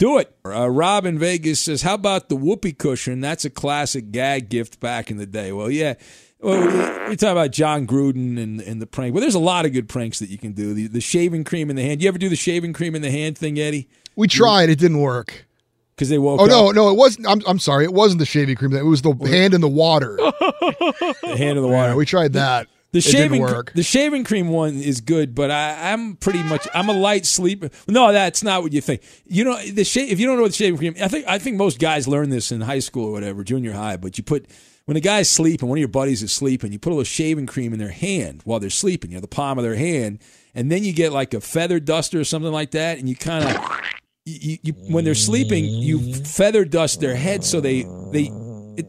[0.00, 0.34] Do it.
[0.46, 3.20] Uh, Rob in Vegas says, "How about the whoopee cushion?
[3.20, 5.94] That's a classic gag gift back in the day." Well, yeah.
[6.40, 9.12] Well, we talk about Jon Gruden and, and the prank.
[9.14, 10.72] Well, there's a lot of good pranks that you can do.
[10.72, 12.00] The, the shaving cream in the hand.
[12.02, 13.88] You ever do the shaving cream in the hand thing, Eddie?
[14.16, 14.70] We tried.
[14.70, 15.46] It didn't work.
[15.94, 16.50] Because they woke Oh up.
[16.50, 17.26] no, no, it wasn't.
[17.28, 17.84] I'm, I'm sorry.
[17.84, 18.72] It wasn't the shaving cream.
[18.72, 20.16] It was the hand in the water.
[20.16, 21.90] the hand in the water.
[21.90, 22.68] Yeah, we tried that.
[22.92, 23.40] The shaving,
[23.74, 27.70] the shaving cream one is good, but I, I'm pretty much I'm a light sleeper.
[27.86, 29.02] No, that's not what you think.
[29.26, 31.38] You know the sha- if you don't know what the shaving cream, I think I
[31.38, 33.96] think most guys learn this in high school or whatever, junior high.
[33.96, 34.46] But you put
[34.86, 37.46] when a guy's sleeping, one of your buddies is sleeping, you put a little shaving
[37.46, 40.18] cream in their hand while they're sleeping, you know, the palm of their hand,
[40.52, 43.44] and then you get like a feather duster or something like that, and you kind
[43.44, 43.80] of
[44.24, 48.32] you, you when they're sleeping, you feather dust their head so they they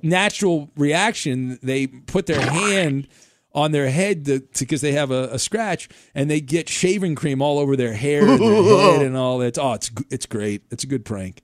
[0.02, 3.08] natural reaction they put their hand
[3.54, 4.24] on their head
[4.60, 8.28] because they have a, a scratch and they get shaving cream all over their hair
[8.28, 9.58] and their head and all that.
[9.58, 10.64] Oh, it's it's great.
[10.72, 11.42] It's a good prank.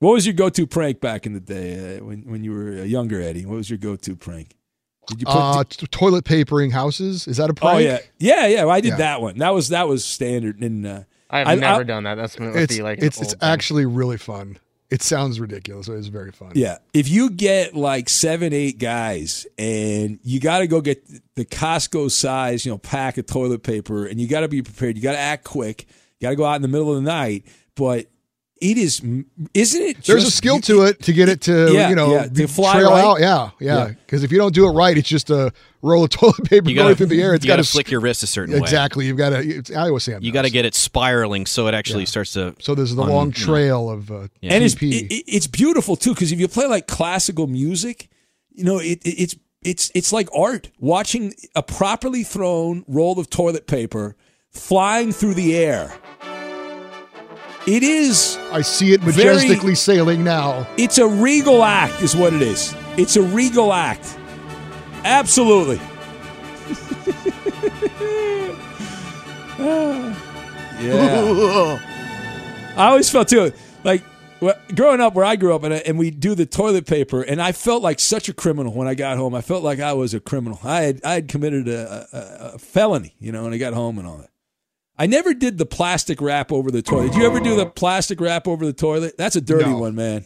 [0.00, 2.82] What was your go-to prank back in the day uh, when when you were uh,
[2.82, 3.46] younger, Eddie?
[3.46, 4.54] What was your go-to prank?
[5.06, 7.26] Did you put Uh, t- toilet papering houses.
[7.26, 7.76] Is that a prank?
[7.76, 8.64] Oh yeah, yeah, yeah.
[8.64, 8.96] Well, I did Yeah.
[8.96, 9.38] that one.
[9.38, 10.60] That was that was standard.
[10.60, 12.16] And uh, I've I- never I- done that.
[12.16, 13.38] That's must It's be like it's it's thing.
[13.42, 14.58] actually really fun.
[14.94, 16.52] It sounds ridiculous, but it's very fun.
[16.54, 16.78] Yeah.
[16.92, 21.04] If you get like seven, eight guys and you got to go get
[21.34, 24.96] the Costco size, you know, pack of toilet paper and you got to be prepared.
[24.96, 25.88] You got to act quick.
[26.20, 27.44] You got to go out in the middle of the night.
[27.74, 28.06] But
[28.70, 29.00] it is,
[29.52, 30.04] isn't it?
[30.04, 32.72] There's a skill to it to get it to Yeah, you know yeah, to fly
[32.72, 33.04] trail right.
[33.04, 33.20] out.
[33.20, 33.76] Yeah, yeah.
[33.88, 33.88] Yeah.
[33.88, 36.76] Because if you don't do it right, it's just a roll of toilet paper You
[36.76, 37.34] going gotta, through the air.
[37.34, 38.60] it's got gotta to flick your wrist a certain way.
[38.60, 39.06] exactly.
[39.06, 39.40] You've got to.
[39.46, 40.22] It's Iowa Sam.
[40.22, 42.54] You got to get it spiraling so it actually starts to.
[42.60, 43.44] So there's the un- long you know.
[43.46, 47.46] trail of uh, and it's it, it's beautiful too because if you play like classical
[47.46, 48.08] music,
[48.50, 50.70] you know it, it- it's it's it's like art.
[50.78, 54.14] Watching a properly thrown roll of toilet paper
[54.50, 55.92] flying through the air.
[57.66, 58.38] It is.
[58.52, 60.66] I see it very- majestically sailing now.
[60.76, 62.74] It's a regal act, is what it is.
[62.98, 64.18] It's a regal act.
[65.04, 65.76] Absolutely.
[70.80, 71.78] yeah.
[72.76, 73.52] I always felt too
[73.84, 74.02] like
[74.74, 77.40] growing up where I grew up, and, I- and we do the toilet paper, and
[77.40, 79.34] I felt like such a criminal when I got home.
[79.34, 80.58] I felt like I was a criminal.
[80.64, 82.18] I had I had committed a, a,
[82.54, 84.30] a felony, you know, when I got home and all that.
[84.96, 87.12] I never did the plastic wrap over the toilet.
[87.12, 89.16] Did you ever do the plastic wrap over the toilet?
[89.18, 89.78] That's a dirty No.
[89.78, 90.24] one, man.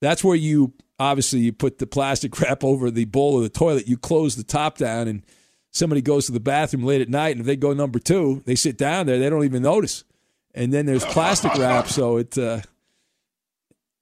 [0.00, 3.86] That's where you obviously you put the plastic wrap over the bowl of the toilet.
[3.86, 5.22] You close the top down, and
[5.70, 8.54] somebody goes to the bathroom late at night, and if they go number two, they
[8.56, 9.18] sit down there.
[9.18, 10.04] They don't even notice.
[10.52, 12.60] And then there's plastic wrap, so it uh,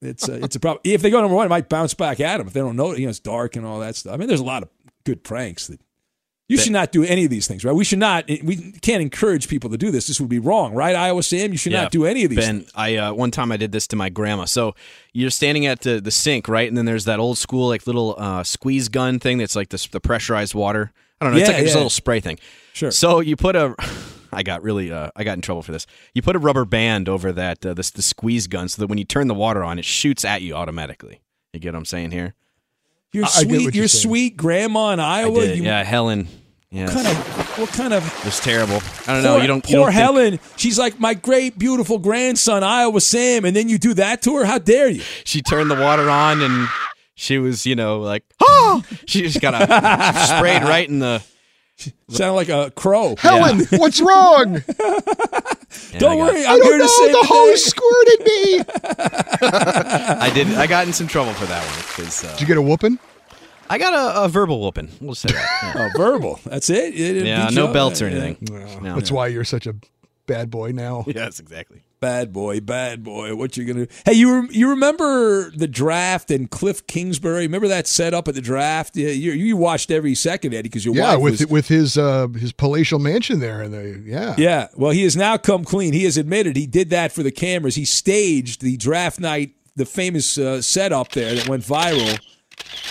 [0.01, 0.81] it's uh, it's a problem.
[0.85, 2.95] If they go number one, it might bounce back at them if they don't know.
[2.95, 4.15] You know, it's dark and all that stuff.
[4.15, 4.71] I mean, there's a lot of
[5.05, 5.81] good pranks that
[6.49, 7.75] You should not do any of these things, right?
[7.75, 8.27] We should not.
[8.27, 10.07] We can't encourage people to do this.
[10.07, 10.97] This would be wrong, right?
[10.97, 12.39] Iowa Sam, you should Yeah, not do any of these.
[12.39, 14.47] Ben, I uh, one time I did this to my grandma.
[14.47, 14.75] So
[15.13, 16.67] you're standing at the, the sink, right?
[16.67, 19.89] And then there's that old school like little uh, squeeze gun thing that's like the,
[19.93, 20.91] the pressurized water.
[21.21, 21.41] I don't know.
[21.41, 21.73] it's like yeah.
[21.73, 22.39] a little spray thing.
[22.73, 22.91] Sure.
[22.91, 23.75] So you put a.
[24.33, 24.91] I got really.
[24.91, 25.87] Uh, I got in trouble for this.
[26.15, 28.97] You put a rubber band over that uh, this the squeeze gun so that when
[28.99, 31.21] you turn the water on, it shoots at you automatically.
[31.53, 32.35] You get what I'm saying here?
[33.13, 34.03] Your I- I get what sweet, you're your saying.
[34.03, 35.41] sweet grandma in I Iowa.
[35.41, 35.59] did.
[35.59, 36.29] you, yeah, Helen.
[36.71, 37.59] Yeah, What kind of?
[37.59, 38.19] What kind of?
[38.19, 38.81] it was terrible.
[39.07, 39.33] I don't know.
[39.35, 39.65] Poor, you don't.
[39.65, 40.41] poor you don't think- Helen.
[40.57, 44.45] She's like my great, beautiful grandson, Iowa Sam, and then you do that to her.
[44.45, 45.03] How dare you?
[45.25, 46.69] she turned the water on and
[47.15, 51.23] she was, you know, like, oh, she just got a sprayed right in the.
[52.11, 53.15] Sounded like a crow.
[53.21, 54.63] Helen, what's wrong?
[55.93, 56.87] Yeah, Don't I worry, I I'm don't here to know.
[56.87, 58.65] save The the hose squirted me.
[60.21, 60.49] I did.
[60.55, 62.99] I got in some trouble for that one because uh, Did you get a whooping?
[63.71, 64.91] I got a, a verbal whooping.
[65.01, 65.73] We'll say that.
[65.77, 66.41] Yeah, Oh, verbal.
[66.45, 66.95] That's it.
[66.99, 67.73] It Yeah, no up.
[67.73, 68.37] belts or anything.
[68.51, 68.79] yeah.
[68.81, 68.95] No.
[68.95, 69.75] That's why you're such a
[70.27, 71.05] bad boy now.
[71.15, 71.83] Yes, exactly.
[72.01, 73.35] Bad boy, bad boy.
[73.35, 73.89] What you gonna?
[74.05, 77.41] Hey, you rem- you remember the draft and Kliff Kingsbury?
[77.43, 78.97] Remember that setup at the draft?
[78.97, 81.99] Yeah, you, you watched every second, Eddie, because your Yeah, wife with was, with his
[81.99, 85.93] uh, his palatial mansion there, and the yeah, Yeah, well, he has now come clean.
[85.93, 87.75] He has admitted he did that for the cameras.
[87.75, 92.21] He staged the draft night, the famous uh, setup there that went viral.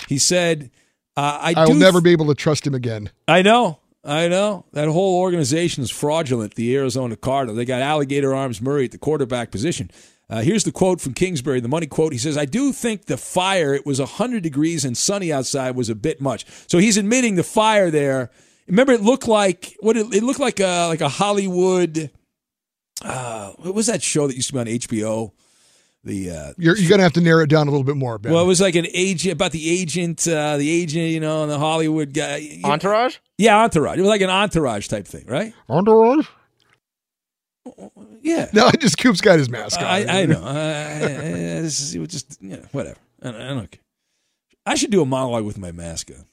[0.08, 0.70] He said,
[1.16, 3.10] uh, "I I'll do never be able to trust him again.
[3.26, 3.80] I know.
[4.04, 4.64] I know.
[4.72, 7.56] That whole organization is fraudulent, the Arizona Cardinals.
[7.56, 9.90] They got Alligator Arms Murray at the quarterback position.
[10.30, 12.12] Uh, here's the quote from Kingsbury, the money quote.
[12.12, 15.88] He says, I do think the fire, it was 100 degrees and sunny outside, was
[15.88, 16.44] a bit much.
[16.68, 18.30] So he's admitting the fire there.
[18.66, 22.10] Remember, it looked like what it, it looked like a like a Hollywood.
[23.02, 25.32] Uh, what was that show that used to be on HBO?
[26.04, 28.32] The uh, You're you're gonna have to narrow it down a little bit more, Ben.
[28.32, 31.50] well, it was like an agent about the agent, uh, the agent, you know, and
[31.50, 32.60] the Hollywood guy.
[32.64, 33.16] Entourage?
[33.36, 33.98] Yeah, entourage.
[33.98, 35.52] It was like an entourage type thing, right?
[35.68, 36.26] Entourage?
[38.22, 38.48] Yeah.
[38.52, 39.86] No, I just Coop's got his mask on.
[39.86, 40.40] I, I know.
[40.42, 42.98] Uh, this is, it was just you know, whatever.
[43.22, 43.80] I, don't- I don't care.
[44.64, 46.26] I should do a monologue with my mask on.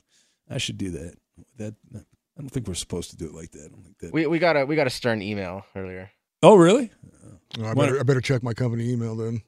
[0.49, 1.16] I should do that.
[1.57, 3.66] That I don't think we're supposed to do it like that.
[3.66, 4.13] I don't think that.
[4.13, 6.11] We we got a we got a stern email earlier.
[6.43, 6.91] oh, really?
[7.59, 9.41] Oh, I better I better check my company email then.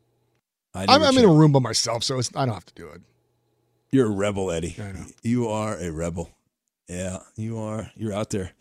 [0.78, 2.88] I I'm, I'm in a room by myself, so it's, I don't have to do
[2.90, 3.02] it.
[3.92, 4.76] You're a rebel, Eddie.
[4.80, 5.06] I know.
[5.24, 6.30] You are a rebel.
[6.88, 7.92] Yeah, you are.
[7.96, 8.52] You're out there.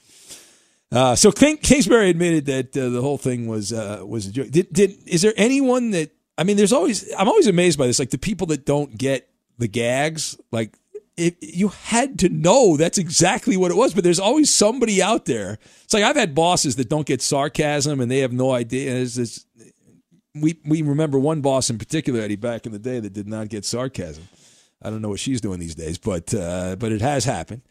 [0.92, 4.50] Uh, so King, Kingsbury admitted that uh, the whole thing was uh, was a joke.
[4.50, 6.56] Did did is there anyone that I mean?
[6.56, 7.98] There's always I'm always amazed by this.
[7.98, 10.38] Like the people that don't get the gags.
[10.52, 10.78] Like
[11.16, 13.94] it, you had to know that's exactly what it was.
[13.94, 15.58] But there's always somebody out there.
[15.84, 18.94] It's like I've had bosses that don't get sarcasm and they have no idea.
[18.94, 19.44] It's, it's,
[20.40, 23.48] we we remember one boss in particular, Eddie, back in the day that did not
[23.48, 24.28] get sarcasm.
[24.82, 27.62] I don't know what she's doing these days, but uh, but it has happened.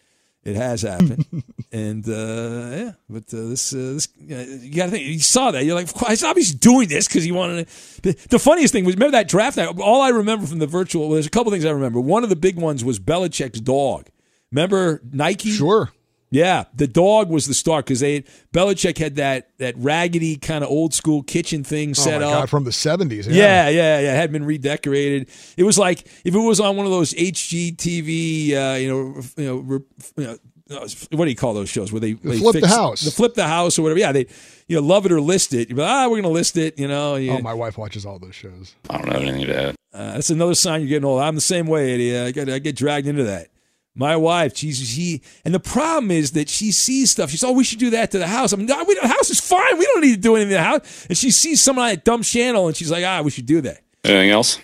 [0.43, 1.25] It has happened,
[1.71, 2.91] and uh, yeah.
[3.09, 5.07] But uh, this uh, this uh, you got to think.
[5.07, 5.65] You saw that.
[5.65, 8.01] You're like, he's obviously doing this because he wanted to.
[8.03, 9.69] The, the funniest thing was remember that draft night.
[9.79, 11.07] All I remember from the virtual.
[11.07, 11.99] Well, there's a couple things I remember.
[11.99, 14.09] One of the big ones was Belichick's dog.
[14.51, 15.49] Remember Nike?
[15.51, 15.91] Sure.
[16.31, 18.23] Yeah, the dog was the star because they
[18.53, 22.41] Belichick had that that raggedy kind of old school kitchen thing set oh my up.
[22.41, 23.27] God, from the 70s.
[23.27, 24.13] Yeah, yeah, yeah.
[24.13, 25.29] It had been redecorated.
[25.55, 29.45] It was like if it was on one of those HGTV, uh, you know, you
[29.45, 29.79] know, re-
[30.17, 30.37] you know,
[30.71, 33.01] uh, what do you call those shows where they, they Flip the House.
[33.01, 33.99] the flip the house or whatever?
[33.99, 34.25] Yeah, they,
[34.67, 35.69] you know, love it or list it.
[35.69, 36.79] You're like, ah, we're gonna list it.
[36.79, 38.73] You know, you- Oh, my wife watches all those shows.
[38.89, 39.75] I don't know anything to that.
[39.93, 41.21] uh, that's another sign you're getting old.
[41.21, 42.17] I'm the same way, Eddie.
[42.17, 43.49] I get I get dragged into that.
[43.97, 47.29] My wife, she's she, and the problem is that she sees stuff.
[47.29, 48.51] She's, oh, we should do that to the house.
[48.51, 49.77] I'm, no, we, the house is fine.
[49.77, 51.05] We don't need to do anything to the house.
[51.07, 53.61] And she sees someone on that dumb channel, and she's like, ah, we should do
[53.61, 53.79] that.
[54.03, 54.59] Anything else?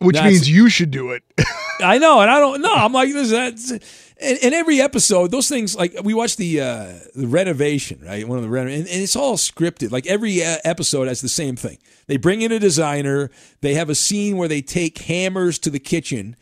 [0.00, 1.22] Which That's- means you should do it.
[1.80, 2.74] I know, and I don't know.
[2.74, 3.30] I'm like this.
[3.30, 8.26] That's, and, in every episode, those things like we watch the uh, the renovation, right?
[8.26, 9.90] One of the reno- and, and it's all scripted.
[9.92, 11.78] Like every uh, episode has the same thing.
[12.06, 13.30] They bring in a designer.
[13.60, 16.36] They have a scene where they take hammers to the kitchen.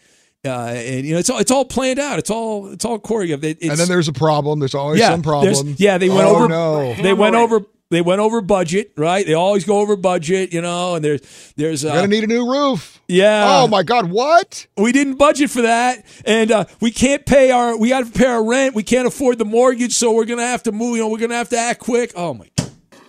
[0.45, 2.19] Uh, and you know it's all it's all planned out.
[2.19, 3.45] It's all it's all choreographed.
[3.45, 4.59] It, it's, and then there's a problem.
[4.59, 5.75] There's always yeah, some problem.
[5.79, 6.49] Yeah, they went Oh, over.
[6.49, 6.95] No.
[6.95, 7.61] They went over.
[7.91, 9.25] They went over budget, right?
[9.25, 10.97] They always go over budget, you know.
[10.97, 13.01] And there's there's uh, You're gonna need a new roof.
[13.09, 13.45] yeah.
[13.63, 14.11] oh my God!
[14.11, 14.67] What?
[14.77, 17.77] We didn't budget for that, and uh, we can't pay our.
[17.77, 18.75] We got to pay our rent.
[18.75, 20.97] We can't afford the mortgage, so we're gonna have to move.
[20.97, 22.13] You know, we're gonna have to act quick.
[22.17, 22.49] Oh my!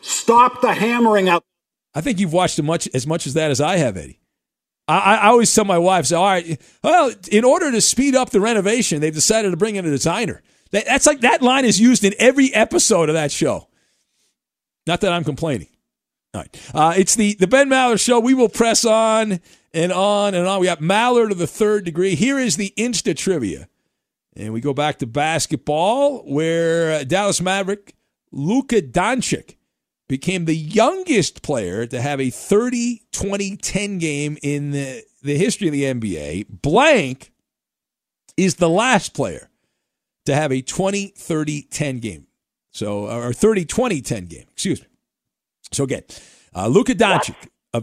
[0.01, 1.43] Stop the hammering up.
[1.95, 4.19] I think you've watched as much as much as that as I have, Eddie.
[4.88, 8.29] I, I always tell my wife, "So, all right, well, in order to speed up
[8.29, 11.79] the renovation, they've decided to bring in a designer." That, that's like that line is
[11.79, 13.67] used in every episode of that show.
[14.86, 15.69] Not that I'm complaining.
[16.33, 18.19] All right, uh, it's the the Ben Maller show.
[18.19, 19.39] We will press on
[19.73, 20.59] and on and on.
[20.59, 22.15] We got Maller to the third degree.
[22.15, 23.67] Here is the Insta trivia.
[24.38, 27.95] And we go back to basketball, where uh, Dallas Maverick
[28.31, 29.55] Luka Doncic
[30.08, 35.68] became the youngest player to have a 30 20 10 game in the, the history
[35.68, 36.47] of the NBA.
[36.49, 37.32] Blank
[38.38, 39.49] is the last player
[40.26, 42.28] to have a 20 30 10 game.
[42.72, 44.88] So, or 30 20 10 game, excuse me.
[45.72, 46.03] So, again,
[46.53, 47.36] uh, Luka Doncic,
[47.74, 47.82] uh,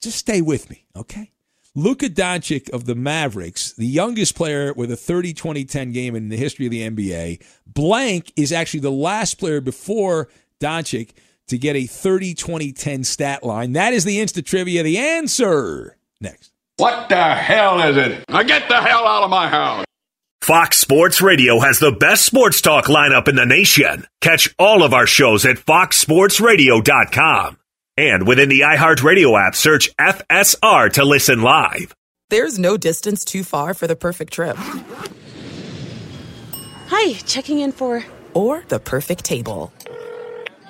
[0.00, 1.32] just stay with me, okay?
[1.74, 6.28] Luka Doncic of the Mavericks, the youngest player with a 30 20 10 game in
[6.28, 7.42] the history of the NBA.
[7.66, 10.28] Blank is actually the last player before
[10.60, 11.12] Doncic
[11.48, 13.72] to get a 30 20 10 stat line.
[13.72, 14.82] That is the Insta Trivia.
[14.82, 16.52] The answer next.
[16.76, 18.24] What the hell is it?
[18.28, 19.84] Now get the hell out of my house.
[20.40, 24.06] Fox Sports Radio has the best sports talk lineup in the nation.
[24.20, 27.58] Catch all of our shows at foxsportsradio.com.
[27.98, 31.94] And within the iHeartRadio app, search FSR to listen live.
[32.30, 34.56] There's no distance too far for the perfect trip.
[36.86, 38.04] Hi, checking in for.
[38.34, 39.72] Or the perfect table.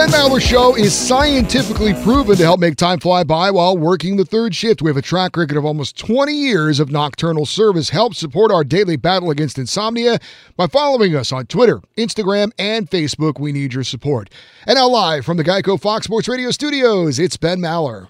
[0.00, 4.24] Ben Maller Show is scientifically proven to help make time fly by while working the
[4.24, 4.80] third shift.
[4.80, 7.90] We have a track record of almost 20 years of nocturnal service.
[7.90, 10.18] Help support our daily battle against insomnia
[10.56, 13.38] by following us on Twitter, Instagram, and Facebook.
[13.38, 14.30] We need your support.
[14.66, 18.08] And now, live from the Geico Fox Sports Radio studios, it's Ben Maller.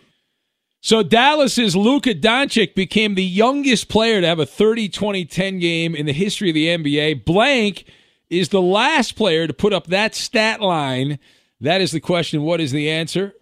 [0.81, 6.13] So Dallas's Luka Doncic became the youngest player to have a 30-20-10 game in the
[6.13, 7.25] history of the NBA.
[7.25, 7.85] Blank
[8.29, 11.19] is the last player to put up that stat line.
[11.61, 12.43] That is the question.
[12.43, 13.35] What is the answer?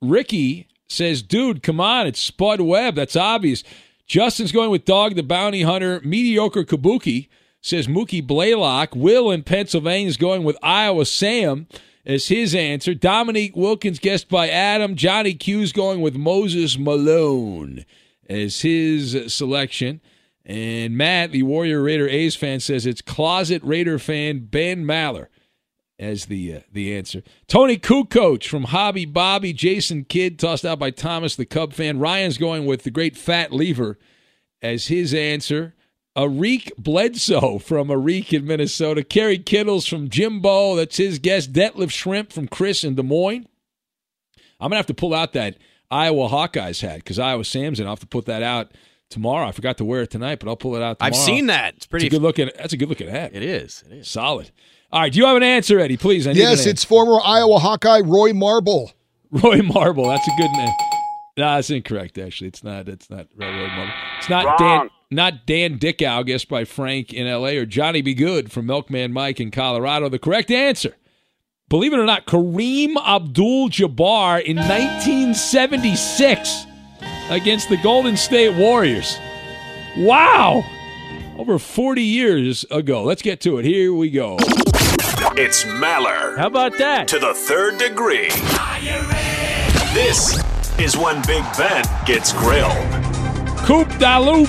[0.00, 2.06] Ricky says, dude, come on.
[2.06, 2.94] It's Spud Webb.
[2.94, 3.64] That's obvious.
[4.06, 6.00] Justin's going with Dog the Bounty Hunter.
[6.04, 7.28] Mediocre Kabuki
[7.60, 8.94] says Mookie Blaylock.
[8.94, 11.66] Will in Pennsylvania is going with Iowa Sam
[12.04, 12.94] as his answer.
[12.94, 14.94] Dominique Wilkins, guessed by Adam.
[14.94, 17.84] Johnny Q's going with Moses Malone
[18.30, 20.00] as his selection.
[20.44, 25.26] And Matt, the Warrior Raider A's fan, says it's closet Raider fan Ben Maller
[25.98, 27.22] as the uh, the answer.
[27.48, 31.98] Toni Kukoc from Hobby Bobby, Jason Kidd tossed out by Thomas, the Cub fan.
[31.98, 33.98] Ryan's going with the great Fat Lever
[34.62, 35.74] as his answer.
[36.16, 39.04] Eric Bledsoe from Arik in Minnesota.
[39.04, 41.46] Kerry Kittles from Jimbo, that's his guess.
[41.46, 43.46] Detlef Schrempf from Chris in Des Moines.
[44.58, 45.58] I'm gonna have to pull out that
[45.90, 47.84] Iowa Hawkeyes hat because Iowa Samson.
[47.84, 48.72] I'll have to put that out
[49.10, 49.46] tomorrow.
[49.46, 51.14] I forgot to wear it tonight, but I'll pull it out tomorrow.
[51.14, 51.74] I've seen that.
[51.76, 52.50] It's pretty It's good looking.
[52.56, 53.32] That's a good looking hat.
[53.34, 53.84] It is.
[53.86, 54.08] It is.
[54.08, 54.50] Solid.
[54.92, 55.12] All right.
[55.12, 55.96] Do you have an answer, Eddie?
[55.96, 56.26] Please.
[56.26, 58.92] I need Yes, an it's former Iowa Hawkeye Roy Marble.
[59.30, 60.08] Roy Marble.
[60.08, 60.72] That's a good name.
[61.38, 62.18] No, that's incorrect.
[62.18, 62.88] Actually, it's not.
[62.88, 63.92] It's not Roy Marble.
[64.18, 64.78] It's not Dan.
[64.78, 64.88] Wrong.
[65.10, 67.58] Not Dan Dickau, guessed by Frank in L.A.
[67.58, 70.08] or Johnny Be Good from Milkman Mike in Colorado.
[70.08, 70.96] The correct answer.
[71.68, 76.66] Believe it or not, Kareem Abdul-Jabbar in 1976
[77.30, 79.16] against the Golden State Warriors.
[79.98, 80.64] Wow.
[81.38, 83.04] Over 40 years ago.
[83.04, 83.64] Let's get to it.
[83.64, 84.38] Here we go.
[85.38, 86.34] It's Maller.
[86.38, 87.08] How about that?
[87.08, 88.30] To the third degree.
[89.92, 90.42] This
[90.78, 92.72] is when Big Ben gets grilled.
[93.58, 94.48] Coop da loop.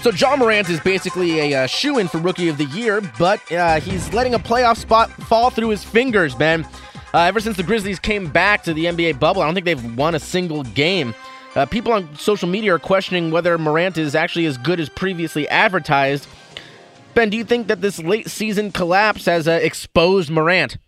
[0.00, 3.40] So Ja Morant is basically a uh, shoe in for Rookie of the Year, but
[3.50, 6.64] uh, he's letting a playoff spot fall through his fingers, man.
[7.12, 9.96] Uh, ever since the Grizzlies came back to the NBA bubble, I don't think they've
[9.96, 11.12] won a single game.
[11.56, 15.48] Uh, people on social media are questioning whether Morant is actually as good as previously
[15.48, 16.28] advertised.
[17.14, 20.78] Ben, do you think that this late season collapse has uh, exposed Morant?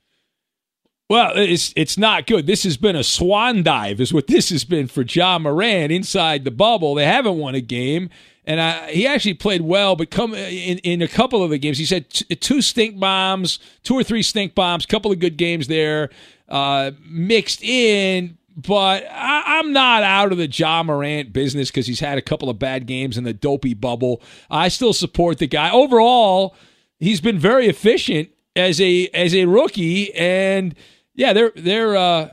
[1.10, 2.46] Well, it's it's not good.
[2.46, 6.44] This has been a swan dive, is what this has been for Ja Morant inside
[6.44, 6.94] the bubble.
[6.94, 8.08] They haven't won a game,
[8.46, 9.96] and I, he actually played well.
[9.96, 13.58] But come in in a couple of the games, he said t- two stink bombs,
[13.82, 16.08] two or three stink bombs, couple of good games there
[16.48, 18.38] uh, mixed in.
[18.56, 22.48] But I, I'm not out of the Ja Morant business because he's had a couple
[22.48, 24.22] of bad games in the dopey bubble.
[24.50, 25.70] I still support the guy.
[25.70, 26.54] Overall,
[27.00, 30.74] he's been very efficient as a as a rookie, and
[31.14, 32.30] yeah, they're they're uh,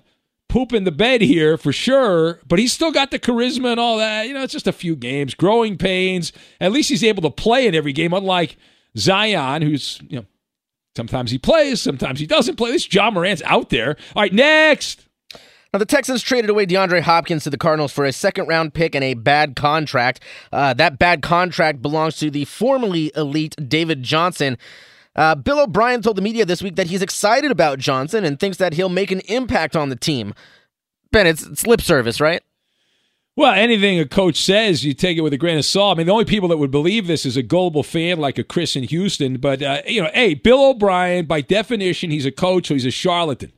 [0.48, 2.40] pooping the bed here for sure.
[2.48, 4.28] But he's still got the charisma and all that.
[4.28, 6.32] You know, it's just a few games, growing pains.
[6.60, 8.58] At least he's able to play in every game, unlike
[8.96, 10.26] Zion, who's you know
[10.96, 12.72] sometimes he plays, sometimes he doesn't play.
[12.72, 13.98] This Ja Morant's out there.
[14.16, 15.08] All right, next.
[15.74, 18.94] Now, the Texans traded away DeAndre Hopkins to the Cardinals for a second round pick
[18.94, 20.22] and a bad contract.
[20.52, 24.58] Uh, that bad contract belongs to the formerly elite David Johnson.
[25.16, 28.58] Uh, Bill O'Brien told the media this week that he's excited about Johnson and thinks
[28.58, 30.34] that he'll make an impact on the team.
[31.12, 32.42] Ben, it's, it's lip service, right?
[33.38, 35.96] Well, anything a coach says, you take it with a grain of salt.
[35.96, 38.44] I mean, the only people that would believe this is a gullible fan like a
[38.44, 39.38] Chris in Houston.
[39.38, 42.92] But, uh, you know, hey, Bill O'Brien, by definition, he's a coach, so he's a
[42.92, 43.54] charlatan,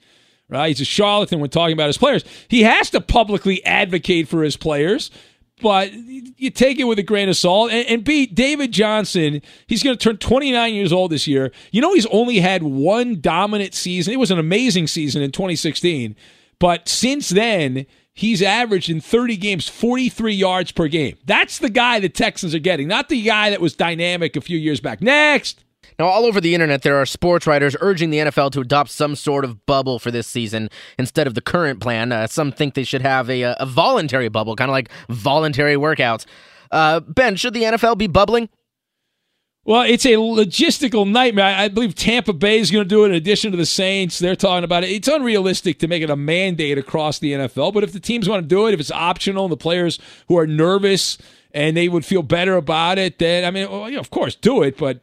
[0.49, 0.69] right?
[0.69, 2.23] He's a charlatan when talking about his players.
[2.47, 5.11] He has to publicly advocate for his players,
[5.61, 7.71] but you take it with a grain of salt.
[7.71, 11.51] And, and B, David Johnson, he's going to turn 29 years old this year.
[11.71, 14.13] You know, he's only had one dominant season.
[14.13, 16.15] It was an amazing season in 2016.
[16.59, 21.17] But since then, he's averaged in 30 games 43 yards per game.
[21.25, 24.57] That's the guy the Texans are getting, not the guy that was dynamic a few
[24.57, 25.01] years back.
[25.01, 25.63] Next.
[25.99, 29.15] Now, all over the internet, there are sports writers urging the NFL to adopt some
[29.15, 32.11] sort of bubble for this season instead of the current plan.
[32.11, 36.25] Uh, some think they should have a, a voluntary bubble, kind of like voluntary workouts.
[36.71, 38.49] Uh, ben, should the NFL be bubbling?
[39.65, 41.55] Well, it's a logistical nightmare.
[41.55, 44.19] I believe Tampa Bay is going to do it in addition to the Saints.
[44.19, 44.89] They're talking about it.
[44.89, 48.43] It's unrealistic to make it a mandate across the NFL, but if the teams want
[48.43, 51.17] to do it, if it's optional and the players who are nervous
[51.53, 54.77] and they would feel better about it, then, I mean, well, of course, do it,
[54.77, 54.99] but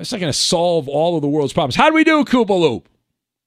[0.00, 1.76] it's not going to solve all of the world's problems.
[1.76, 2.88] How do we do, Coop da loop?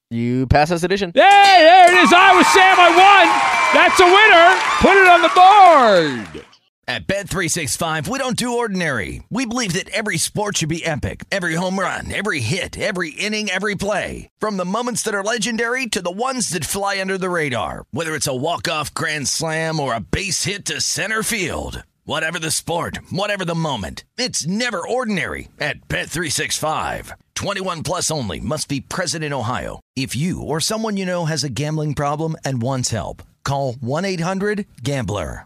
[0.10, 1.12] You pass this edition.
[1.16, 2.14] Hey, there it is.
[2.14, 2.76] I was Sam.
[2.78, 3.54] I won.
[3.74, 4.60] That's a winner.
[4.80, 6.46] Put it on the board.
[6.86, 9.24] At Bet365, we don't do ordinary.
[9.30, 11.24] We believe that every sport should be epic.
[11.32, 14.30] Every home run, every hit, every inning, every play.
[14.38, 17.86] From the moments that are legendary to the ones that fly under the radar.
[17.92, 21.84] Whether it's a walk-off grand slam or a base hit to center field.
[22.06, 24.04] Whatever the sport, whatever the moment.
[24.18, 27.14] It's never ordinary at Bet365.
[27.36, 29.80] 21 plus only must be present in Ohio.
[29.96, 35.46] If you or someone you know has a gambling problem and wants help, call 1-800-GAMBLER.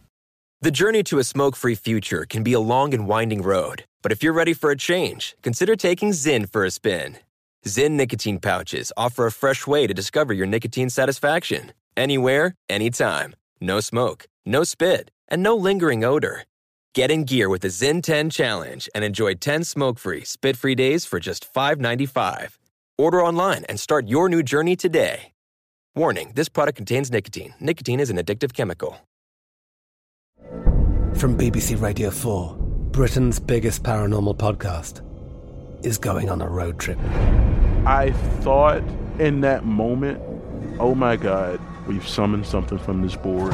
[0.60, 4.12] The journey to a smoke free future can be a long and winding road, but
[4.12, 7.20] if you're ready for a change, consider taking Zyn for a spin.
[7.68, 11.74] Zyn nicotine pouches offer a fresh way to discover your nicotine satisfaction.
[11.96, 13.36] Anywhere, anytime.
[13.62, 16.44] No smoke, no spit, and no lingering odor.
[16.94, 20.76] Get in gear with the Zyn 10 Challenge and enjoy 10 smoke free, spit free
[20.76, 22.58] days for just $5.95.
[22.98, 25.34] Order online and start your new journey today.
[25.96, 27.54] Warning this product contains nicotine.
[27.60, 28.98] Nicotine is an addictive chemical.
[31.16, 32.56] From BBC Radio 4,
[32.92, 35.02] Britain's biggest paranormal podcast
[35.84, 37.00] is going on a road trip.
[37.86, 38.12] I
[38.42, 38.84] thought
[39.20, 40.22] in that moment,
[40.80, 43.54] oh my God, we've summoned something from this board.